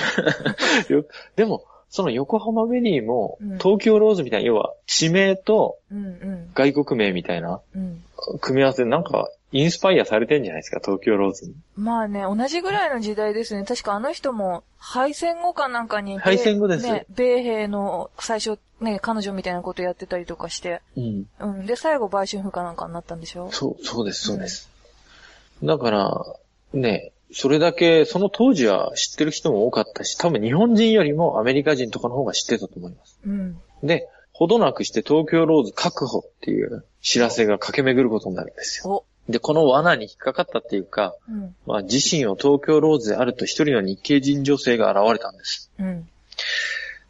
[0.92, 6.50] よでも、その横浜メリーもうん、東京ローズみたいな、要は地名とうんうん。
[6.52, 8.02] 外国名みたいなうん。
[8.40, 11.54] 組み合わせでなんかインスパイアされてんじゃないですか、東京ローズに。
[11.76, 13.64] まあね、同じぐらいの時代ですね。
[13.64, 20.82] 確かあの人も、敗戦後かなんかに、敗戦後ですね、米兵の最初、ね、彼女みたいなことやってたりとかして。
[20.96, 21.26] うん。
[21.38, 21.66] うん。
[21.66, 23.52] で、最後、売春婦かなんかになったんでしょ？
[23.52, 24.68] そう、そうです、そうです。
[25.62, 26.24] だから、
[26.72, 33.18] ね、それだけ、その当時は知ってる人も多かったし、多分日本人よりもアメリカ人とかの方が知ってたと思います。
[33.26, 33.60] うん。
[33.82, 39.04] で、ほどなくして東京ローズ確保っていう知らせが駆け巡ることになるんですよ。
[39.28, 39.32] お。
[39.32, 41.56] で、この罠に引っかかったっていうか、うん。
[41.66, 45.72] まあ、自身を東京ローズであると一人の日系人女性が現れたんです。
[45.80, 46.08] うん。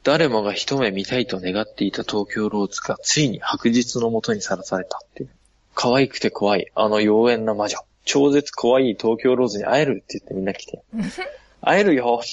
[0.04, 5.30] 誰もが一目見たいと願っていた東京ローズがついに白日のもとにさらされたっていう。
[5.74, 7.78] 可愛くて怖い、あの妖艶な魔女。
[8.04, 10.82] 超絶怖い東京ローズに会えるって言ってみんな来て。
[11.60, 12.20] 会えるよ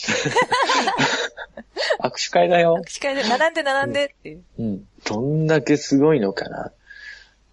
[2.00, 2.82] 握手会だよ。
[2.84, 4.44] 握手会で、並んで並んでっていう。
[4.60, 4.88] うん。
[5.06, 6.72] どんだけすごいのかな。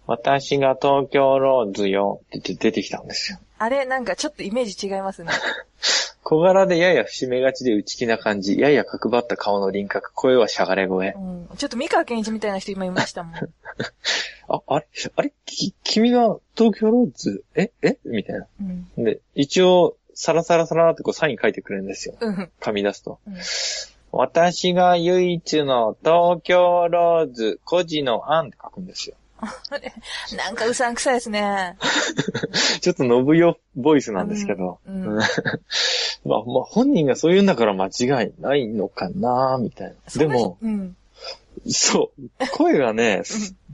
[0.05, 3.39] 私が東京ローズよって言って出てきたんですよ。
[3.59, 5.31] あれ、なんかちょっとイメージ違いますね。
[6.29, 11.19] 小柄でやや節目がちで内気な感じ、やや角張った顔の輪郭、声はしゃがれ声う。
[11.19, 11.49] ん。
[11.57, 13.33] ちょっと三河健一みたいな人今いましたもん。
[14.47, 14.87] あ、あれ？
[15.15, 15.33] あれ？
[15.47, 17.43] き、君が東京ローズ？
[17.55, 17.71] え？
[17.81, 17.97] え？
[18.05, 18.45] みたいな。
[18.61, 19.03] うん。
[19.03, 22.15] で、一応、サラサラサラってこうサイン書いてくれるんですよ。
[22.21, 22.51] うん。
[22.61, 23.17] 噛み出すと。
[23.25, 23.33] うん
[24.11, 29.15] 私が唯一の東京ローズ、孤児の案って書くんですよ。
[30.37, 31.77] なんかうさんくさいですね。
[32.81, 34.79] ちょっと信代ボイスなんですけど。
[34.87, 35.21] うんうん
[36.25, 39.95] まあ、まあ、本人がそう言うんだから間違いないのかなみたいな。
[40.15, 40.95] でも、うん。
[41.67, 43.23] そう、声がね、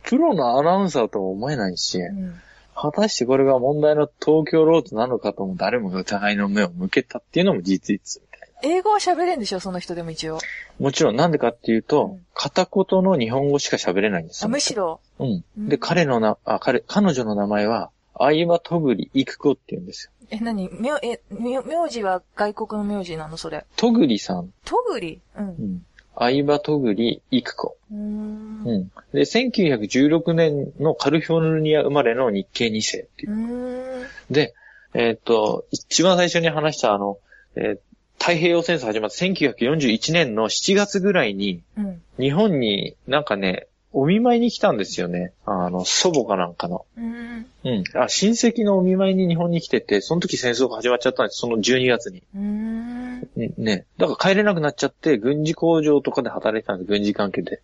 [0.04, 2.39] プロのアナウンサーとも思えないし、うん。
[2.75, 8.78] 果たしてこれが問題の東京ローズなのかとも誰もが疑いの目を向けたっていうのも事実みたいな。
[8.78, 10.39] 英語は喋れんでしょその人でも一応。
[10.78, 14.51] もちろんなんでかっていうと、うん片言の日本語しか喋れないんですあよ。
[14.51, 14.99] むしろ。
[15.19, 15.43] うん。
[15.58, 20.12] うんで、彼のな、あ、彼、彼女の名前は、相葉とぐり育子って言うんですよ。
[20.32, 20.69] え、何？
[20.71, 23.38] 名、え、名名字は外国の名字なの？
[23.38, 23.65] それ。
[23.75, 24.54] とぐりさん。
[24.63, 25.41] とぐりう。
[25.41, 25.86] うんん。
[26.17, 27.78] 相葉とぐり育子。
[27.91, 28.63] うーん。
[28.63, 28.91] うん。
[29.13, 33.36] で、1916年のカルフォルニア生まれの日系2世っていうう。
[33.36, 34.08] ーん。
[34.32, 34.54] で、
[34.93, 37.17] えーっと、一番最初に話したあの、
[37.56, 37.80] えー
[38.17, 42.01] 太平洋戦争始まった1941年の7月ぐらいに、うん。
[42.17, 43.67] 日本になんかね、
[43.98, 45.32] お見舞いに来たんですよね。
[45.46, 46.86] あの、祖母かなんかの。
[46.98, 47.48] うーん。
[47.64, 47.84] うん。
[47.98, 51.40] あ、親戚のお見舞いに日本に来てて、その時戦争が始まっちゃったんです。
[51.40, 52.22] その12月に。
[52.36, 53.28] うーん。
[53.38, 53.86] うんね。
[53.98, 56.88] だから帰れなくなっちゃって、軍事工場とかで働いてたんです。
[56.90, 57.62] 軍事関係で。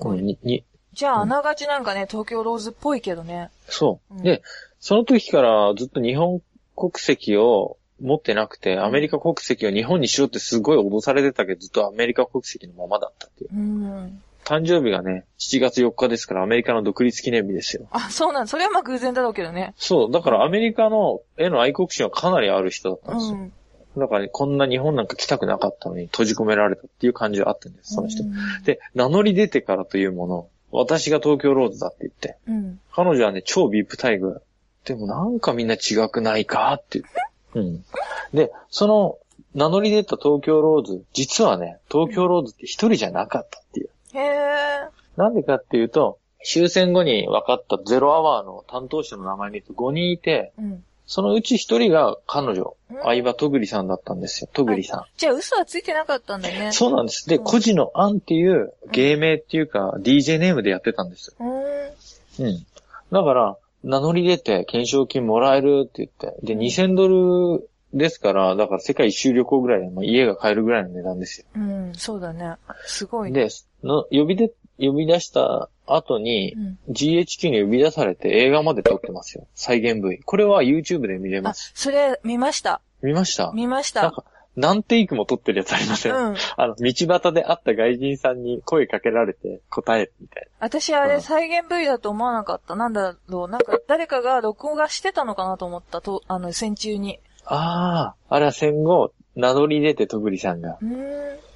[0.00, 3.50] うん、に、に、じゃあ、あながちなんかね、東京ローズっぽいけどね。
[3.66, 4.14] そう。
[4.16, 4.42] うんで、
[4.80, 6.42] その時からずっと日本
[6.76, 13.50] 国籍を持ってなくて、アメリカ国籍を日本にしろってすごい脅されてたけど、ずっとアメリカ国籍のままだったっていう。
[13.52, 14.22] うーん。
[14.44, 17.86] 誕生日がね、7月4日ですからアメリカの独立記念日ですよ。
[17.90, 19.74] あ、そうなんそれはまあ偶然だろうけどね。
[19.76, 20.10] そう。
[20.10, 23.36] だからアメリカのへの愛国心はかなりある人だったんですよ。
[23.38, 23.52] うん。
[23.96, 28.26] だからね、こんな日本なんか来たくなかったのに閉じ込められたっていう感じはあったんです、その人う。
[28.26, 28.32] ん
[28.64, 32.80] で、名乗り出てからというもの、私が東京ローズだって言って、うん。
[32.92, 34.40] 彼女はね、超ビップ待遇。
[34.84, 37.20] でもなんかみんな違くないかって言って。
[37.54, 37.84] うん。
[38.32, 39.18] で、その、
[39.54, 43.90] 名乗り出た東京ローズ、実はね、東京ローズって一人じゃなかったっていう。
[44.14, 44.88] へえ。
[45.16, 50.84] なんでかっていうと、終戦後に分かったゼロアワーの担当者の名前見ると5人いて、うん。
[51.06, 54.50] そのうち一人が彼女うん、相葉とぐりさんだったんですよ。
[54.52, 55.04] とぐりさん。
[55.16, 56.70] じゃあ嘘はついてなかったんだね。
[56.72, 57.28] そうなんです。
[57.28, 61.34] で、うん孤児のアンっていう芸名っていうか、DJ ネームでやってたんです。
[61.38, 62.46] うーん。
[62.46, 62.66] うん。
[63.12, 71.46] だから、名乗り出て懸賞金もらえるって言って、で、2000ドルですから、だから世界一周旅行ぐらいで、まあ、家が買えるぐらいの値段ですよ。
[71.56, 72.54] うん、そうだね。
[72.86, 73.44] すごいね。
[73.46, 73.48] で、
[73.82, 79.46] の呼びで、呼び出した後にう、ん GHQ に呼び出されて映画まで撮ってますよ。
[79.54, 80.18] 再現 V。
[80.24, 82.80] これは YouTube で見れまあす。、それ、見ました。
[83.02, 83.50] 見ました？
[83.54, 84.02] 見ました。
[84.02, 84.24] なんか、
[84.56, 86.36] 何テイクも撮ってるやつありません、うん。
[86.56, 92.74] あの、道端で会った外人さんに声かけられて答えるみたい私あれうん再現 V だと思わなかった。
[92.76, 93.48] なんだろう。
[93.48, 96.00] なんか誰かが録画してたのかなと思った。
[96.00, 97.20] と、あの、戦中に。
[97.44, 97.56] な。
[97.56, 100.78] ああ、あれは戦後、名乗り出て、とぐりさんが。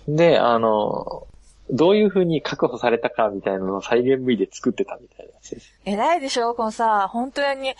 [0.09, 1.27] で、あの、
[1.71, 5.73] どういう風に確保されたかみたいなのを再現 V で作ってたみたいなやつです。
[5.87, 7.75] 偉いでしょこのさ、本当に、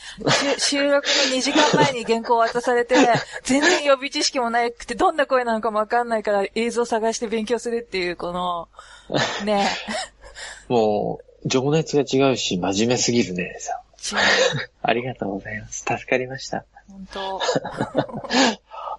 [0.59, 2.97] し 収録の2時間前に原稿渡されて、
[3.43, 8.69] 全然予備知識もなくて、どんな声なのかもわかんないから映像探して勉強するっていう、この、
[9.45, 9.69] ね
[10.69, 13.57] もう、情熱が違うし、真面目すぎるね。
[13.61, 13.84] さ。
[14.83, 15.85] ありがとうございます。
[15.89, 16.65] 助かりました。
[16.89, 17.41] 本当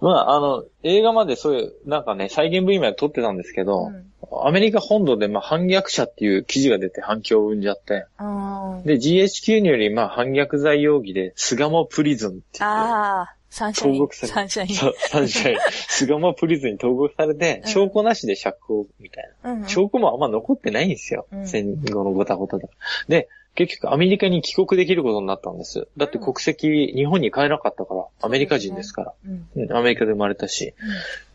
[0.00, 4.06] まあ、あの、映画までそういう、なんかね、再現 V まで撮ってたんですけど、うん。
[4.44, 8.24] アメリカ本土で、まあ、反逆者っていう記事が出て反響を生んじゃって、う
[8.82, 8.82] ん。
[8.84, 14.16] で、GHQ により、まあ、反逆罪容疑で、巣鴨プリズンって言って、ああ、サンシャイン投獄。
[14.16, 14.74] されサンシャイン。
[14.74, 19.52] そうサンシャイン、 巣鴨プリズンに投獄されて、うん証拠なしで釈放みたいな。
[19.52, 19.68] うんうん。
[19.68, 21.26] 証拠もあんま残ってないんですよ。
[21.32, 22.68] うん戦後のごたごたで。
[23.08, 25.88] で、結局アメリカに帰国できることになったんです。
[25.96, 29.12] だって国籍、日本に帰らなかったから、アメリカ人ですから。
[29.26, 29.48] うん。
[29.56, 30.74] うんアメリカで生まれたし。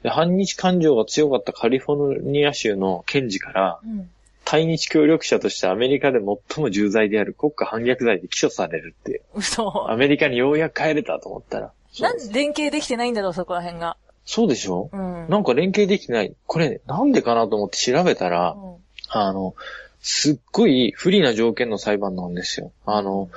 [0.03, 4.09] で反日感情が強かったカリフォルニア州の検事から、うん。
[4.45, 9.21] 対日協力者としてアメリカで最も重罪である国家反逆罪で起訴されるっていう。
[9.35, 9.89] 嘘。
[9.89, 11.71] アメリカにようやく帰れたと思ったら。
[11.99, 13.97] なんで連携できてないんだろう、そこら辺が。
[14.25, 14.89] そうでしょ？
[14.93, 15.27] うん。
[15.29, 16.33] なんか連携できてない。
[16.47, 18.75] これ、なんでかなと思って調べたら、うん
[19.13, 19.55] あの、
[20.01, 22.71] すっごい不利な条件の裁判なんですよ。
[22.85, 23.29] あの、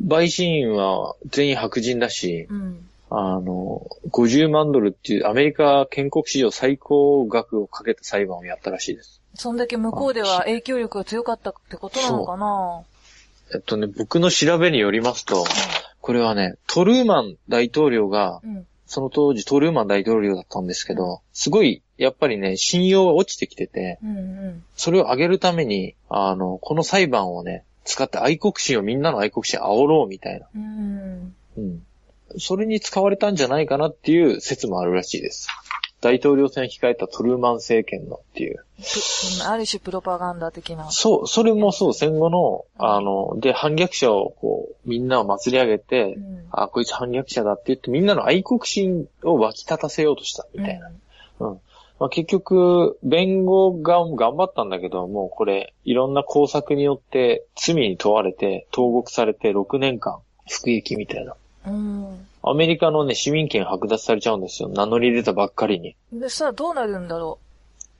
[0.00, 2.88] 陪審員は全員白人だし、うん。
[3.10, 9.20] あの、50万ドルっていうアメリカ建国史上最高額をかけた裁判をやったらしいです。
[9.34, 12.82] そんだけ向こうでは影響力が強かったってことなのかな？
[13.54, 15.44] えっとね、僕の調べによりますと、
[16.00, 18.66] これはね、トルーマン大統領が、うん。
[18.86, 24.64] その当時トルーマン大統領だったんですけど、すごい、やっぱりね、信用が落ちてきてて、うんうん。
[24.76, 30.46] それを上げるために、あの、この裁判をね、使って愛国心をみんなの愛国心煽ろうみたいな。
[30.54, 31.34] うん。
[31.56, 31.82] うん。
[32.38, 35.48] それに使われたんじゃないかなっていう説もあるらしいです。
[36.00, 38.64] 大統領選を控えたトルーマン政権のっていう。
[38.76, 40.88] プある種プロパガンダ的な。
[40.90, 46.46] そう、それもそう、戦後の、あの、で、反逆者をこう、みんなを祭り上げて、うん。
[46.52, 50.92] あ、こいつ反逆者だって言って、みんなの愛国心を湧き立たせようとした、みたいな。
[51.40, 51.60] うん。
[52.00, 61.34] まあ、結局、弁護側も頑張ったんだけど、もうこれ、いろんな工作によって罪に問われて、投獄されて6年間、服役みたいな。
[61.66, 62.26] うん。
[62.42, 64.68] アメリカのね、市民権剥奪されちゃうんですよ。
[64.68, 65.96] 名乗り出たばっかりに。
[66.12, 66.20] うん。
[66.20, 67.38] でさ、どうなるんだろ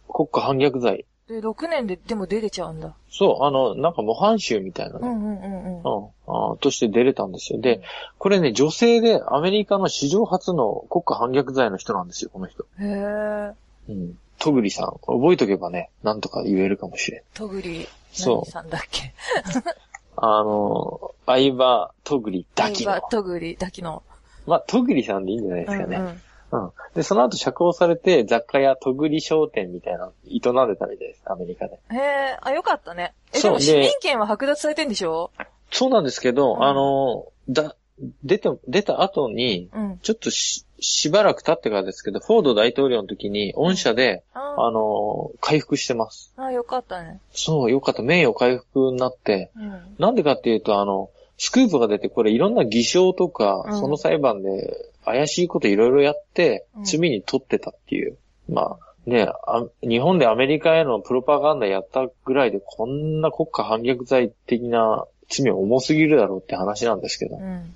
[0.08, 1.04] 国家反逆罪。
[1.28, 1.32] う。
[1.32, 2.94] で、6年ででも出れちゃうんだ。
[3.10, 5.08] そう、あの、なんか模範囚みたいなね。
[5.08, 5.76] うんうんうんうん。
[5.76, 7.60] うん、あとして出れたんですよ。
[7.60, 7.82] で、
[8.18, 12.62] これね、女性でアメリカの史上初の国家反逆罪の人なんですよ、この人。
[12.80, 13.52] へえ。
[13.88, 14.18] うん。
[14.38, 14.92] トグリさん。
[15.06, 17.22] 覚えとけばね、なんとか言えるかもしれん。
[17.34, 19.12] とぐり、そう何さんだっけ？
[20.16, 23.00] あの、相葉トグリだけの相。
[23.00, 24.02] 葉とぐり、だきの。
[24.46, 25.96] まあ、トグリさんでいいんじゃないですかね。
[25.96, 26.70] うんうんうん。
[26.94, 31.78] で、その後釈放されて、雑貨屋トグリ商店みたいなの営んでたみたいです、アメリカで。
[31.92, 33.12] へえ、あ、よかったね。
[33.34, 35.30] え、でも市民権は剥奪されてんでしょ？
[35.70, 37.76] そうなんですけど、うんあの、だ、
[38.24, 39.98] 出て、出た後に、うん。
[40.02, 46.32] ちょっとし、しばらく経ってからですけど、フォード大統領の時に、御社で、ああの、回復してます。
[46.36, 47.20] あ、よかったね。
[47.32, 48.02] そう、よかった。
[48.02, 49.80] 名誉回復になって、うん。
[49.98, 58.16] なんでかっていうと、あの、スクープが出て、これいろんな偽証とか、うんその裁判で怪しいこといろいろやってう、ん罪に取ってたっていう。
[58.48, 67.40] まあ、ねあ、日本でアメリカへのプロパガンダやったぐらいで、こんな国家反逆罪的な罪重すぎるだろうって話なんですけどう。
[67.40, 67.74] ん。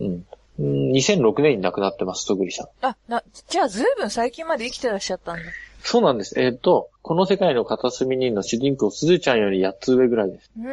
[0.00, 0.26] うん。
[0.58, 2.86] うん2006年に亡くなってます、戸栗さん。
[2.86, 5.42] あ、な、じゃあずいぶん最近まで生きてらっしゃったんだ。
[5.82, 6.40] そうなんです。
[6.40, 10.50] えっ、と、この世界の片隅にの主人公、すずちゃんより8つ上ぐらいです。
[10.58, 10.66] うー。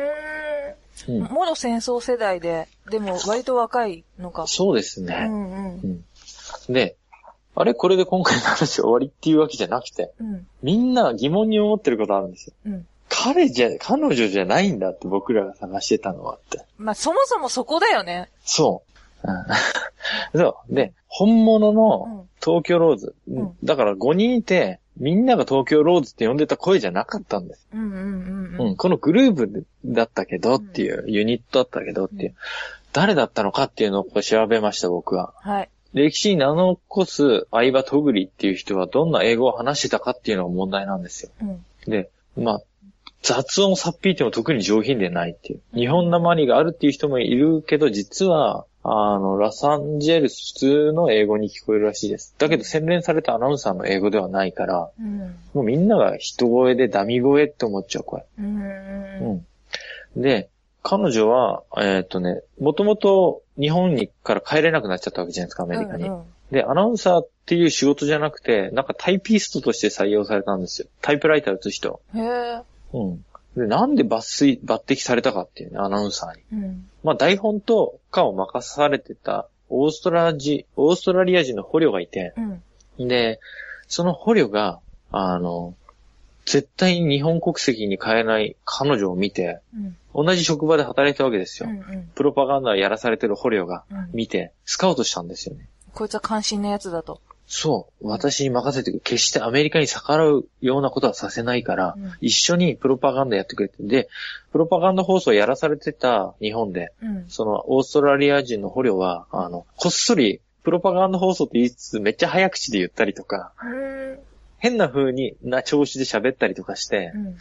[1.09, 1.23] うんん。
[1.23, 4.45] もろ戦争世代で、でも割と若いのか。
[4.47, 5.25] そうですね。
[5.29, 6.05] うんうん。
[6.69, 6.95] で、
[7.55, 10.47] あれこれで今回の話終わりっていうわけじゃなくて、うん。
[10.61, 12.53] みんな疑問に思ってることあるんですよ。
[12.67, 12.87] うん。
[13.09, 16.63] 彼じゃ、彼女じゃないんだって僕らが探してたのはって。
[16.77, 18.29] まあ、そもそもそこだよね。
[18.43, 18.85] そう。
[18.85, 18.90] うん
[20.33, 20.75] そう。
[20.75, 22.27] で、本物うのん。
[22.43, 23.15] 東京ローズ。
[23.29, 27.67] んだから5人いて、みんなが東京ローズって呼んでた声じゃなかったんです。
[27.73, 32.35] うんうんうんうん、このグループだったけどっていう、ユニットだったけどっていう、
[32.93, 35.33] 誰だったのかっていうのを調べました、僕は。
[35.37, 35.69] はい。
[35.93, 41.31] 歴史に名の残す相葉トグリっていう人はどんな英語を話してたかっていうのが問題なんですよ。
[41.41, 41.65] うん。
[41.85, 42.61] で、まあ、
[43.21, 45.61] 雑音をさっぴいても特に上品でないっていう。
[45.73, 52.35] 日本なまりがあるっていう人もいるけど、実は、あの、ラサンゼルス普通の英語に聞こえるらしいです。
[52.37, 55.19] だけど洗練されたアナウンサーの英語ではないから、うん。
[55.53, 58.25] もうみんなが人声でダミ声って思っちゃう声。
[58.39, 59.45] うん。
[60.15, 60.21] うん。
[60.21, 60.49] で、
[60.83, 66.07] 彼女は、えーっとね、もともと日本にから帰れなくなっちゃったわけじゃないですか、アメリカに。
[66.09, 70.89] うんで、アナウンサーっていう仕事じゃなくて、なんかタイピストとして採用されたんですよ。
[71.01, 72.01] タイプライター打つ人。
[72.13, 72.61] へえ。
[72.93, 73.25] うん。
[73.55, 76.63] で、なんで抜粋、抜擢されたかっていうね、アナウンサーに。
[76.63, 76.89] うん。
[77.03, 82.33] まあ、台本とかを任されてた、オーストラジ、オーストラリア人の捕虜がいて、
[82.97, 83.07] うん。
[83.07, 83.39] で、
[83.87, 84.79] その捕虜が、
[85.11, 85.75] あの、
[86.45, 90.25] 絶対に日本国籍に変えない彼女を見て、うん。
[90.25, 91.69] 同じ職場で働いたわけですよ。
[91.69, 91.79] うん。
[91.79, 92.11] うん。
[92.15, 95.67] プロパガンダをやらされてる捕虜がうん見て、スカウトしたんですよね。
[95.93, 97.21] こいつは関心なやつだと。
[97.53, 98.07] そう。
[98.07, 98.97] 私に任せて。
[98.99, 103.75] 決してアメリカに逆らうようなことはさせないから、うん一緒にプロパガンダやってくれて。
[103.81, 104.07] で、
[104.53, 107.25] プロパガンダ放送をやらされてた日本で、うん。
[107.27, 114.19] そのオーストラリア人の捕虜は、あの、こっそりプロパガンダ放送って言いつつめっちゃ早口で言ったりとか、うん。
[114.61, 117.37] 変な風にな調子で喋ったりとかしてう、ん。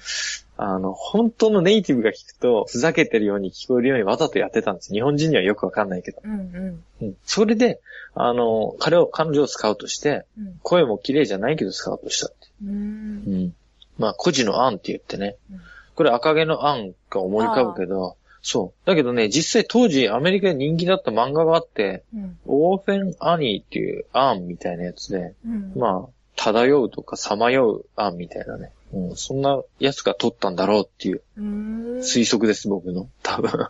[0.56, 4.90] あの、本当のネイティブが聞くと、ふざけてるように聞こえるようにわざとやってたんです。
[4.90, 6.22] 日本人にはよくわかんないけど。
[6.24, 6.32] うん。
[6.32, 6.84] うん。
[7.02, 7.16] うん。
[7.24, 7.78] それで、
[8.14, 10.58] あの、彼を、彼女をスカウトして、うん。
[10.62, 12.36] 声も綺麗じゃないけどスカウトしたって。
[12.64, 12.70] うん。
[12.70, 13.54] うん。
[13.98, 15.60] まあ、孤児の案って言ってねうん。
[15.94, 18.86] これ赤毛の案が思い浮かぶけど、そう。
[18.86, 22.38] だけどね、実際当時アメリカで人気だった漫画があって、うん。
[22.46, 25.72] オーフェン・アニーっていう案みたいなやつで、うん。
[25.76, 28.72] まあ、漂うとかさまよう案みたいなね。
[28.92, 31.98] うん、そんなやつが撮ったんだろうっていううん。
[31.98, 33.08] 推測です、僕の。
[33.22, 33.68] 多分。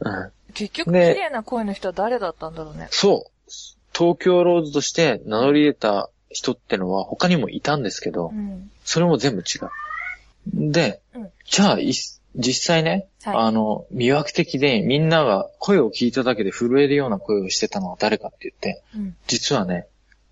[0.00, 2.88] うん結局、綺ね麗な声の人は誰だったんだろうね。
[2.90, 3.50] そう。
[3.96, 8.70] 東京ローズとして名乗り出た人ってのは他にもいたんですけどう、ん。
[8.84, 10.72] それも全部違う。
[10.72, 11.92] で、うんじゃあ、い
[12.36, 19.16] 実際ね、はいあの、魅惑的でみんなが声を聞いただけで震えるような声をしてたのは誰かって言って、うん。
[19.26, 19.86] 実はね、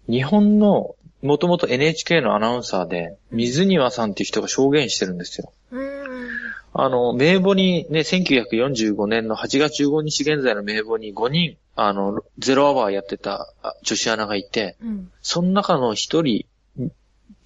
[0.08, 5.52] 日本の、もともと NHK のアナウンサーで、水庭さんっていう人が証言してるんですよ。
[5.72, 6.28] うん。
[6.74, 15.10] あの、名簿にね、1945年の8月15日現在の名簿に5人、あの、ゼロアワーやってたあ女子アナがいて、うん。
[15.22, 16.46] その中の一人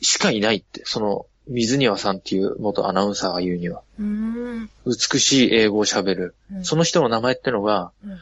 [0.01, 3.83] しかいないって、その、水庭さんっていう元アナウンサーが言うには。
[3.99, 4.71] うん。
[4.87, 6.35] 美しい英語を喋る。
[6.53, 8.19] うんその人の名前ってのが、うん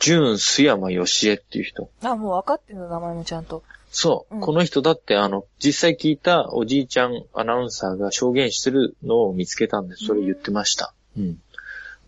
[0.00, 1.88] ジューン・スヤマ・ヨシエっていう人。
[2.02, 3.62] あ、もう分かってんの、名前もちゃんと。
[3.94, 4.34] そう。
[4.34, 10.92] うんこの人だって、あの、実際聞いたおじいちゃんアナウンサーが証言してるのを見つけたんで、それ言ってました。
[11.16, 11.38] うん。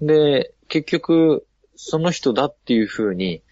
[0.02, 3.42] で、結局、その人だっていうふうに、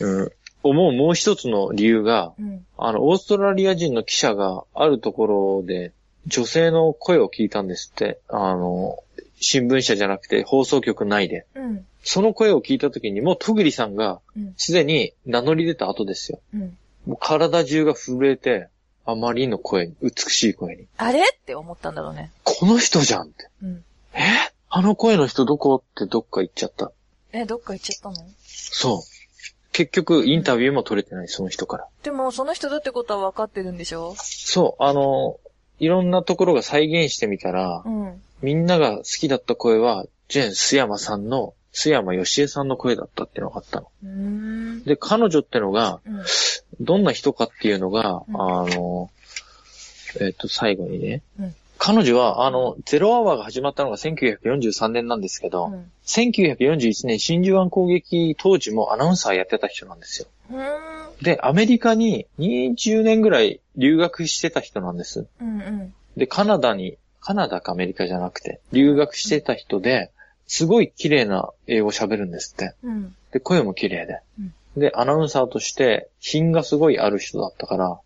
[0.00, 0.32] うん、
[0.62, 2.66] 思うもう一つの理由が、うん。
[2.78, 5.92] あの、オーストラリア人の記者があるところで
[6.26, 8.20] 女性の声を聞いたんですって。
[8.28, 8.98] あの、
[9.38, 11.46] 新聞社じゃなくて放送局内で。
[11.54, 11.86] うん。
[12.04, 14.54] その声を聞いた時にもうトグリさんがうん。
[14.56, 16.40] すでに名乗り出た後ですよ。
[16.54, 16.78] うん。
[17.06, 18.68] もう体中が震えて、
[19.04, 20.86] あまりの声に、美しい声に。
[20.96, 21.20] あれ？
[21.20, 22.30] って思ったんだろうね。
[22.44, 23.48] この人じゃんって。
[23.62, 23.84] うん。
[24.14, 24.20] え？
[24.68, 26.92] あの声の人どこってどっか行っちゃった。
[27.32, 28.26] え、どっか行っちゃったの？
[28.46, 29.00] そう。
[29.72, 31.88] 結局、インタビューも取れてない、その人から。
[32.02, 34.14] でも、その人だってことは分かってるんでしょ？
[34.18, 35.40] そう、あの、
[35.78, 38.22] いろんなところが再現してみたら、うん。
[38.42, 44.84] みんなが好きだった声は、ジェン・スヤマさんの、スヤマヨシエさんの声だったっていうのがあったの。
[44.84, 46.22] で、彼女ってのが、うん。
[46.80, 49.10] どんな人かっていうのが、うんあの、
[50.20, 51.54] えっ、と、最後にね、うん
[51.84, 55.90] 彼女は、あの、ゼロアワーが始まったのが1943年なんですけど、うん。
[56.06, 60.28] 1941年真珠湾攻撃当時もアナウンサーやってた人なんですよ。
[61.22, 65.26] で、アメリカに20年ぐらい留学してた人なんです。
[65.40, 65.94] うんうん。
[66.16, 70.12] で、カナダに、カナダかアメリカじゃなくて、留学してた人で、
[70.52, 72.74] すごい綺麗な英語喋るんですって。
[72.82, 73.16] うん。
[73.32, 74.20] で、声も綺麗で。
[74.38, 78.00] うんで、アナウンサーとして品がすごいある人だったから、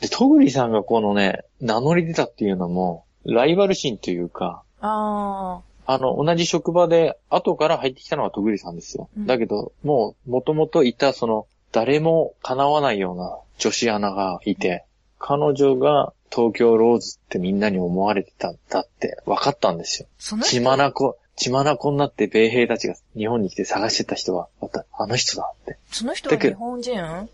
[0.00, 9.10] で、トグリさんがこのね、名乗り出たっていうのも、ライバル心というか、ああの、同じ職場で後から入ってきたのはトグリさんですよ。
[9.18, 14.86] うんだけど、もう、もともといたその、誰も叶わないような女子アナがいて、
[15.18, 20.08] 彼女が東京ローズってみんなに思われてたんだって分かったんですよ。
[20.42, 25.78] 血まなこ、血まなこになって米兵たちが日本に来て探してた人は、また、あの人だって。
[25.90, 27.04] その人は日本人？
[27.04, 27.26] あ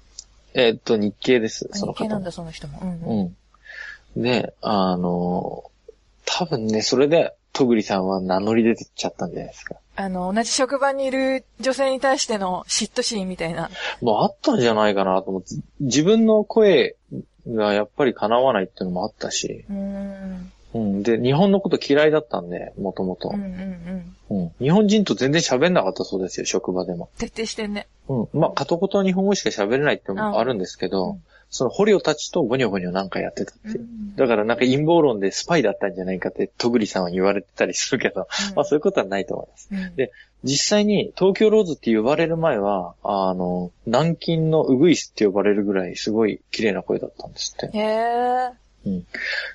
[0.55, 2.33] えーっと、日系です、その方も日系なんだ、。
[2.33, 2.81] その人も。
[2.83, 3.35] うんうん。
[4.17, 4.23] うん。
[4.23, 5.65] で、あの、
[6.25, 9.77] 多分ね、それで、トグリさんは名乗り出てっちゃったんじゃないですか。
[9.97, 13.69] あの、同じ職場にいる女性に対しての嫉妬心みたいな。
[14.01, 15.49] もうあったんじゃないかなと思って、
[15.81, 16.95] 自分の声
[17.49, 20.53] がやっぱり叶わないっていうのもあったし、うーん。
[20.75, 21.03] うん。
[21.03, 23.37] で、日本のこと嫌いだったんで、もともとうん。
[23.37, 24.43] うんうん。
[24.43, 24.53] うん。
[24.61, 27.09] 日本人と全然喋んなかったそうですよ、職場でも。
[27.19, 27.89] 徹底してんね。
[28.09, 28.29] うん。
[28.33, 33.81] まあ、片言日本語しか喋れないってのもあるんですけど、うんその捕虜たちとゴニョゴニョなんかやってたっていう。
[33.81, 39.69] うんだからなんか陰謀論でスパイだったんじゃないかって、トグリさんは言われてたりするけど、まあそういうことはないと思います。
[39.71, 40.13] うんで
[40.45, 47.77] 実際に東京ローズって呼ばれる前は、あの、南京のウグイスって呼ばれるぐらいすごい綺麗な声だったんですって。
[47.77, 48.51] へ
[48.87, 49.03] え。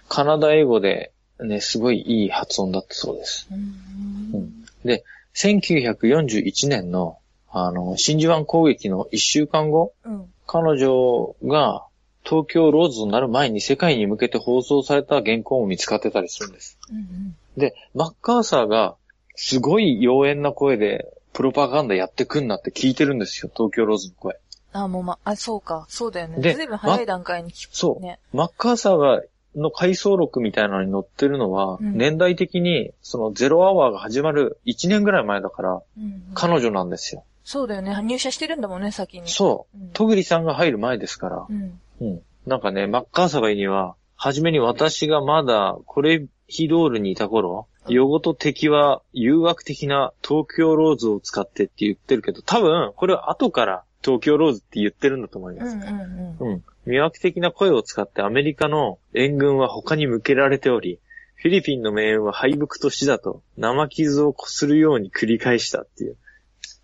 [0.09, 3.47] カナダ英語でね、すごいいい発音だったそうです。
[3.51, 4.53] うんうん
[4.85, 5.05] で、
[5.35, 7.17] 1941年の、
[7.49, 10.29] あの、真珠湾攻撃の1週間後、うん。
[10.45, 11.85] 彼女が
[12.25, 16.77] 東京ローズになる前に世界に向けて放送された原稿も見つかってたりするんです。
[16.91, 18.95] うんで、マッカーサーが
[19.35, 24.37] すごい妖艶な声でプロパガンダやってくんなって聞いてるんですよ、東京ローズの声。
[24.73, 25.85] あ、もうま、あ、そうか。
[25.89, 26.39] そうだよね。
[26.39, 27.75] でずいぶん早い段階に聞く。
[27.75, 28.03] そう。
[28.03, 28.19] ね。
[28.33, 29.21] マッカーサーが、
[29.55, 37.23] の回想録みたいなのに載ってるのは、うん年代的に、そのゼロアワーが始まる1年ぐらい前だから、うんうん彼女なんですよ。
[37.43, 37.95] そうだよね。
[38.03, 39.29] 入社してるんだもんね、先に。
[39.29, 39.89] そううん。
[39.89, 41.45] トグリさんが入る前ですから。
[41.47, 41.79] うん。
[42.01, 42.21] うん。
[42.47, 55.75] なんかね、マッカーサーが言うには、はじめに私がまだコレヒドールにいた頃、うんヨゴと敵は誘惑的な東京ローズを使ってって言ってるけど、多分、これは後から東京ローズって言ってるんだと思います。
[55.75, 56.53] うんうんうん。
[56.53, 56.63] うん。
[56.87, 60.99] 魅惑的な声を使ってアメリカの援軍は他に向けられており、
[61.35, 66.11] フィリピンの命運は敗北と死だと、生傷をこするように繰り返したっていう。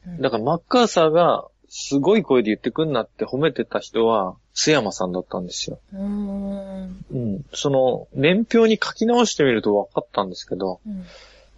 [0.07, 5.79] うんだからマッカーサーがすごい声で言ってくんなって褒めてた人は、須山さんだったんですよ。
[5.93, 7.05] うーん。
[7.11, 7.45] うん。
[7.53, 11.05] その、年表に書き直してみると分かったんですけど、うん。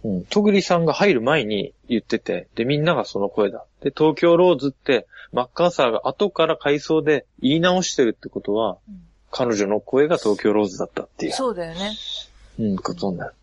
[0.04, 0.24] うん。
[0.24, 3.64] トグリさんが入る前に言ってて、で、みんながその声だ。
[3.82, 11.96] で、東京ローズって、マッカーサーが後から回想で言い直してるってことは、うん彼女の声が東京ローズだったっていう、そうだよね。
[12.60, 13.34] うん、ことになる。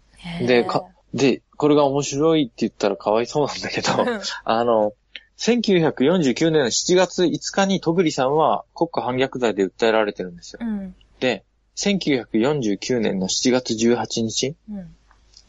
[0.45, 4.93] で、か、で、これが面白いって言ったらかわいそうなんだけど、うん あの、
[5.39, 10.59] 1949年の7月5日にトグリさんは国家反逆罪で訴えられてるんですよ。
[10.61, 10.95] うん。
[11.19, 11.43] で、
[11.75, 14.95] 1949年の7月18日、うん。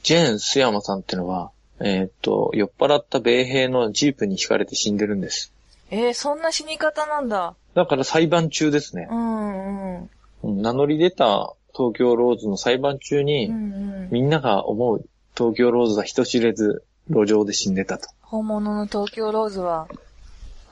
[0.03, 5.53] ジェーン・スヤマさんってのは、えーっと、酔っ払った米兵のジープに惹かれて死んでるんです。
[5.91, 7.55] えー、そんな死に方なんだ。
[7.75, 9.15] だから裁判中ですねう。
[9.15, 10.11] んうん。
[10.45, 13.59] うん名乗り出た東京ローズの裁判中に、うんう
[14.07, 14.09] ん。
[14.11, 15.05] みんなが思う
[15.37, 18.09] 東京ローズは人知れず路上で死んでたと。
[18.23, 19.89] 本物の東京ローズは、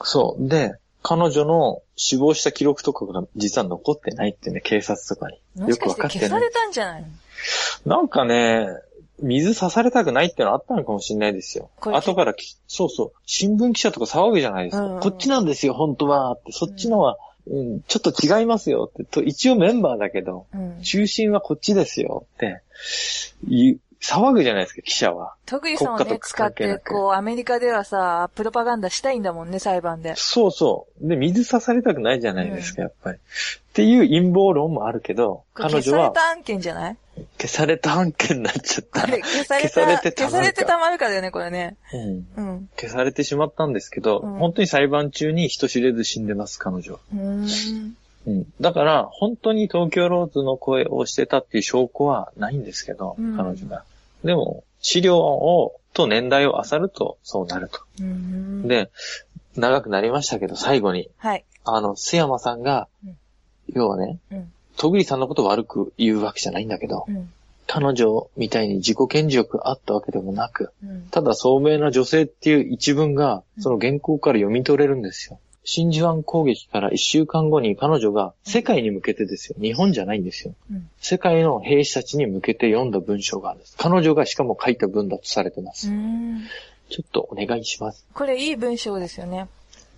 [0.01, 0.47] そう。
[0.47, 5.69] で、彼女の死亡した記録とかが実は残ってないってね、警察とかに。
[5.69, 6.51] よくわもしかしてかってない消され。
[6.51, 7.05] たんじゃない
[7.85, 7.95] の？
[7.97, 8.67] なんかね、
[9.21, 11.69] 水刺されたくないってのあったのかもしれないですよ。
[11.81, 14.83] 後からき、そうそう、新聞記者とか騒ぐじゃないですか。
[14.85, 16.33] うんうんこっちなんですよ、本当は。
[16.33, 17.17] って、そっちのは、
[17.47, 19.03] うん、ちょっと違いますよって。
[19.03, 20.81] と、一応メンバーだけど、うん。
[20.81, 22.61] 中心はこっちですよって、
[23.47, 25.33] 言う騒ぐじゃないですか、記者は。
[25.45, 30.13] 特技さんをね、使って、こう、アメリカではさ、プロパガンダしたいんだもんね、裁判で。
[30.15, 31.07] そうそう。
[31.07, 33.17] で、水刺されたくないじゃないですか、やっぱり。
[33.17, 33.19] っ
[33.73, 36.97] ていう陰謀論もあるけど、彼女は消された案件じゃない？
[37.37, 39.01] 消された案件になっちゃった。
[39.05, 41.75] 消された、消されてたまるか消されてたまるかだよね、これね。
[41.93, 42.69] うんうん。
[42.79, 46.99] 消されてしまったんですけど、うん本当に裁判中に人知れず死んでます、彼女は。
[47.13, 47.19] うー
[47.81, 47.97] ん。
[48.27, 48.53] うん。
[48.59, 53.83] だから、本当に東京ローズの声をしてたっていう証拠はないんですけど、うん彼女が。
[54.23, 57.79] でも、資料を、と年代を漁ると、そうなると。
[57.99, 58.67] うーん。
[58.67, 58.89] で、
[59.55, 61.45] 長くなりましたけど、最後に、はい。
[61.65, 63.17] あの、須山さんが、うん
[63.73, 64.51] 要はね、うん。
[64.77, 67.31] 戸栗さんのことを悪く言うわけじゃないんだけど、うん。
[67.67, 71.07] 彼女みたいに自己顕示欲あったわけでもなく、うん。
[71.11, 75.39] ただ聡明な女性っていう一文がう、んその原稿から読み取れるんですよ。
[75.71, 79.55] 真珠湾攻撃から一週間後に彼女が世界に向けてですよ。
[79.61, 80.55] 日本じゃないんですよ。
[80.71, 80.89] うん。
[80.99, 83.75] 世界の兵士たちに向けて読んだ文章があるんです。
[83.77, 85.87] 彼女がしかも書いた文だとされてまうす。
[86.89, 88.03] ちょっとお願いします。
[88.15, 89.47] これいい文章ですよね。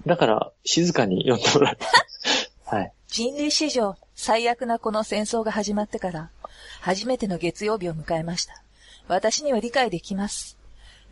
[0.05, 1.77] だから、静かに読んでもらう。
[2.75, 2.91] はい。
[3.07, 6.31] 人類史上最悪なこの戦争が始まってから、
[6.81, 8.61] 初めての月曜日を迎えました。
[9.07, 10.57] 私には理解できます。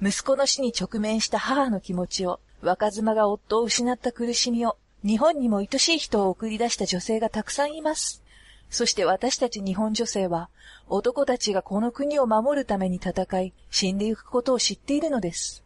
[0.02, 8.22] 息子の死に直面した母の気持ちを、若妻が夫を失った苦しみを、日本にも愛しい人を送り出した女性がたくさんいます。
[8.70, 10.50] そして私たち日本女性は、
[10.90, 15.64] 男たちがこの国を守るために戦い、死んでゆくことを知っているのです。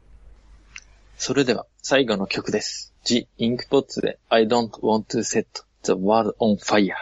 [1.17, 2.93] それでは、最後の曲です。
[3.05, 5.45] The Inkpots で I don't want to set
[5.83, 6.93] the world on fire.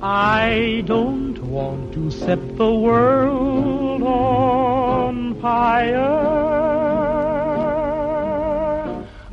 [0.00, 6.26] I don't want to set the world on fire.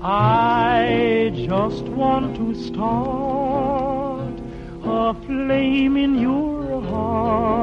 [0.01, 4.35] I just want to start
[4.83, 7.53] a flame in your heart.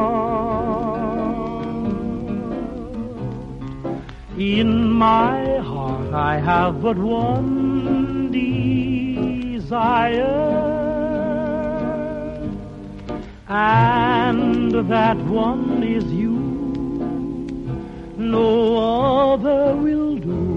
[4.38, 9.90] In my heart I have but one desire
[13.48, 16.29] and that one is you
[18.20, 20.49] no other will do.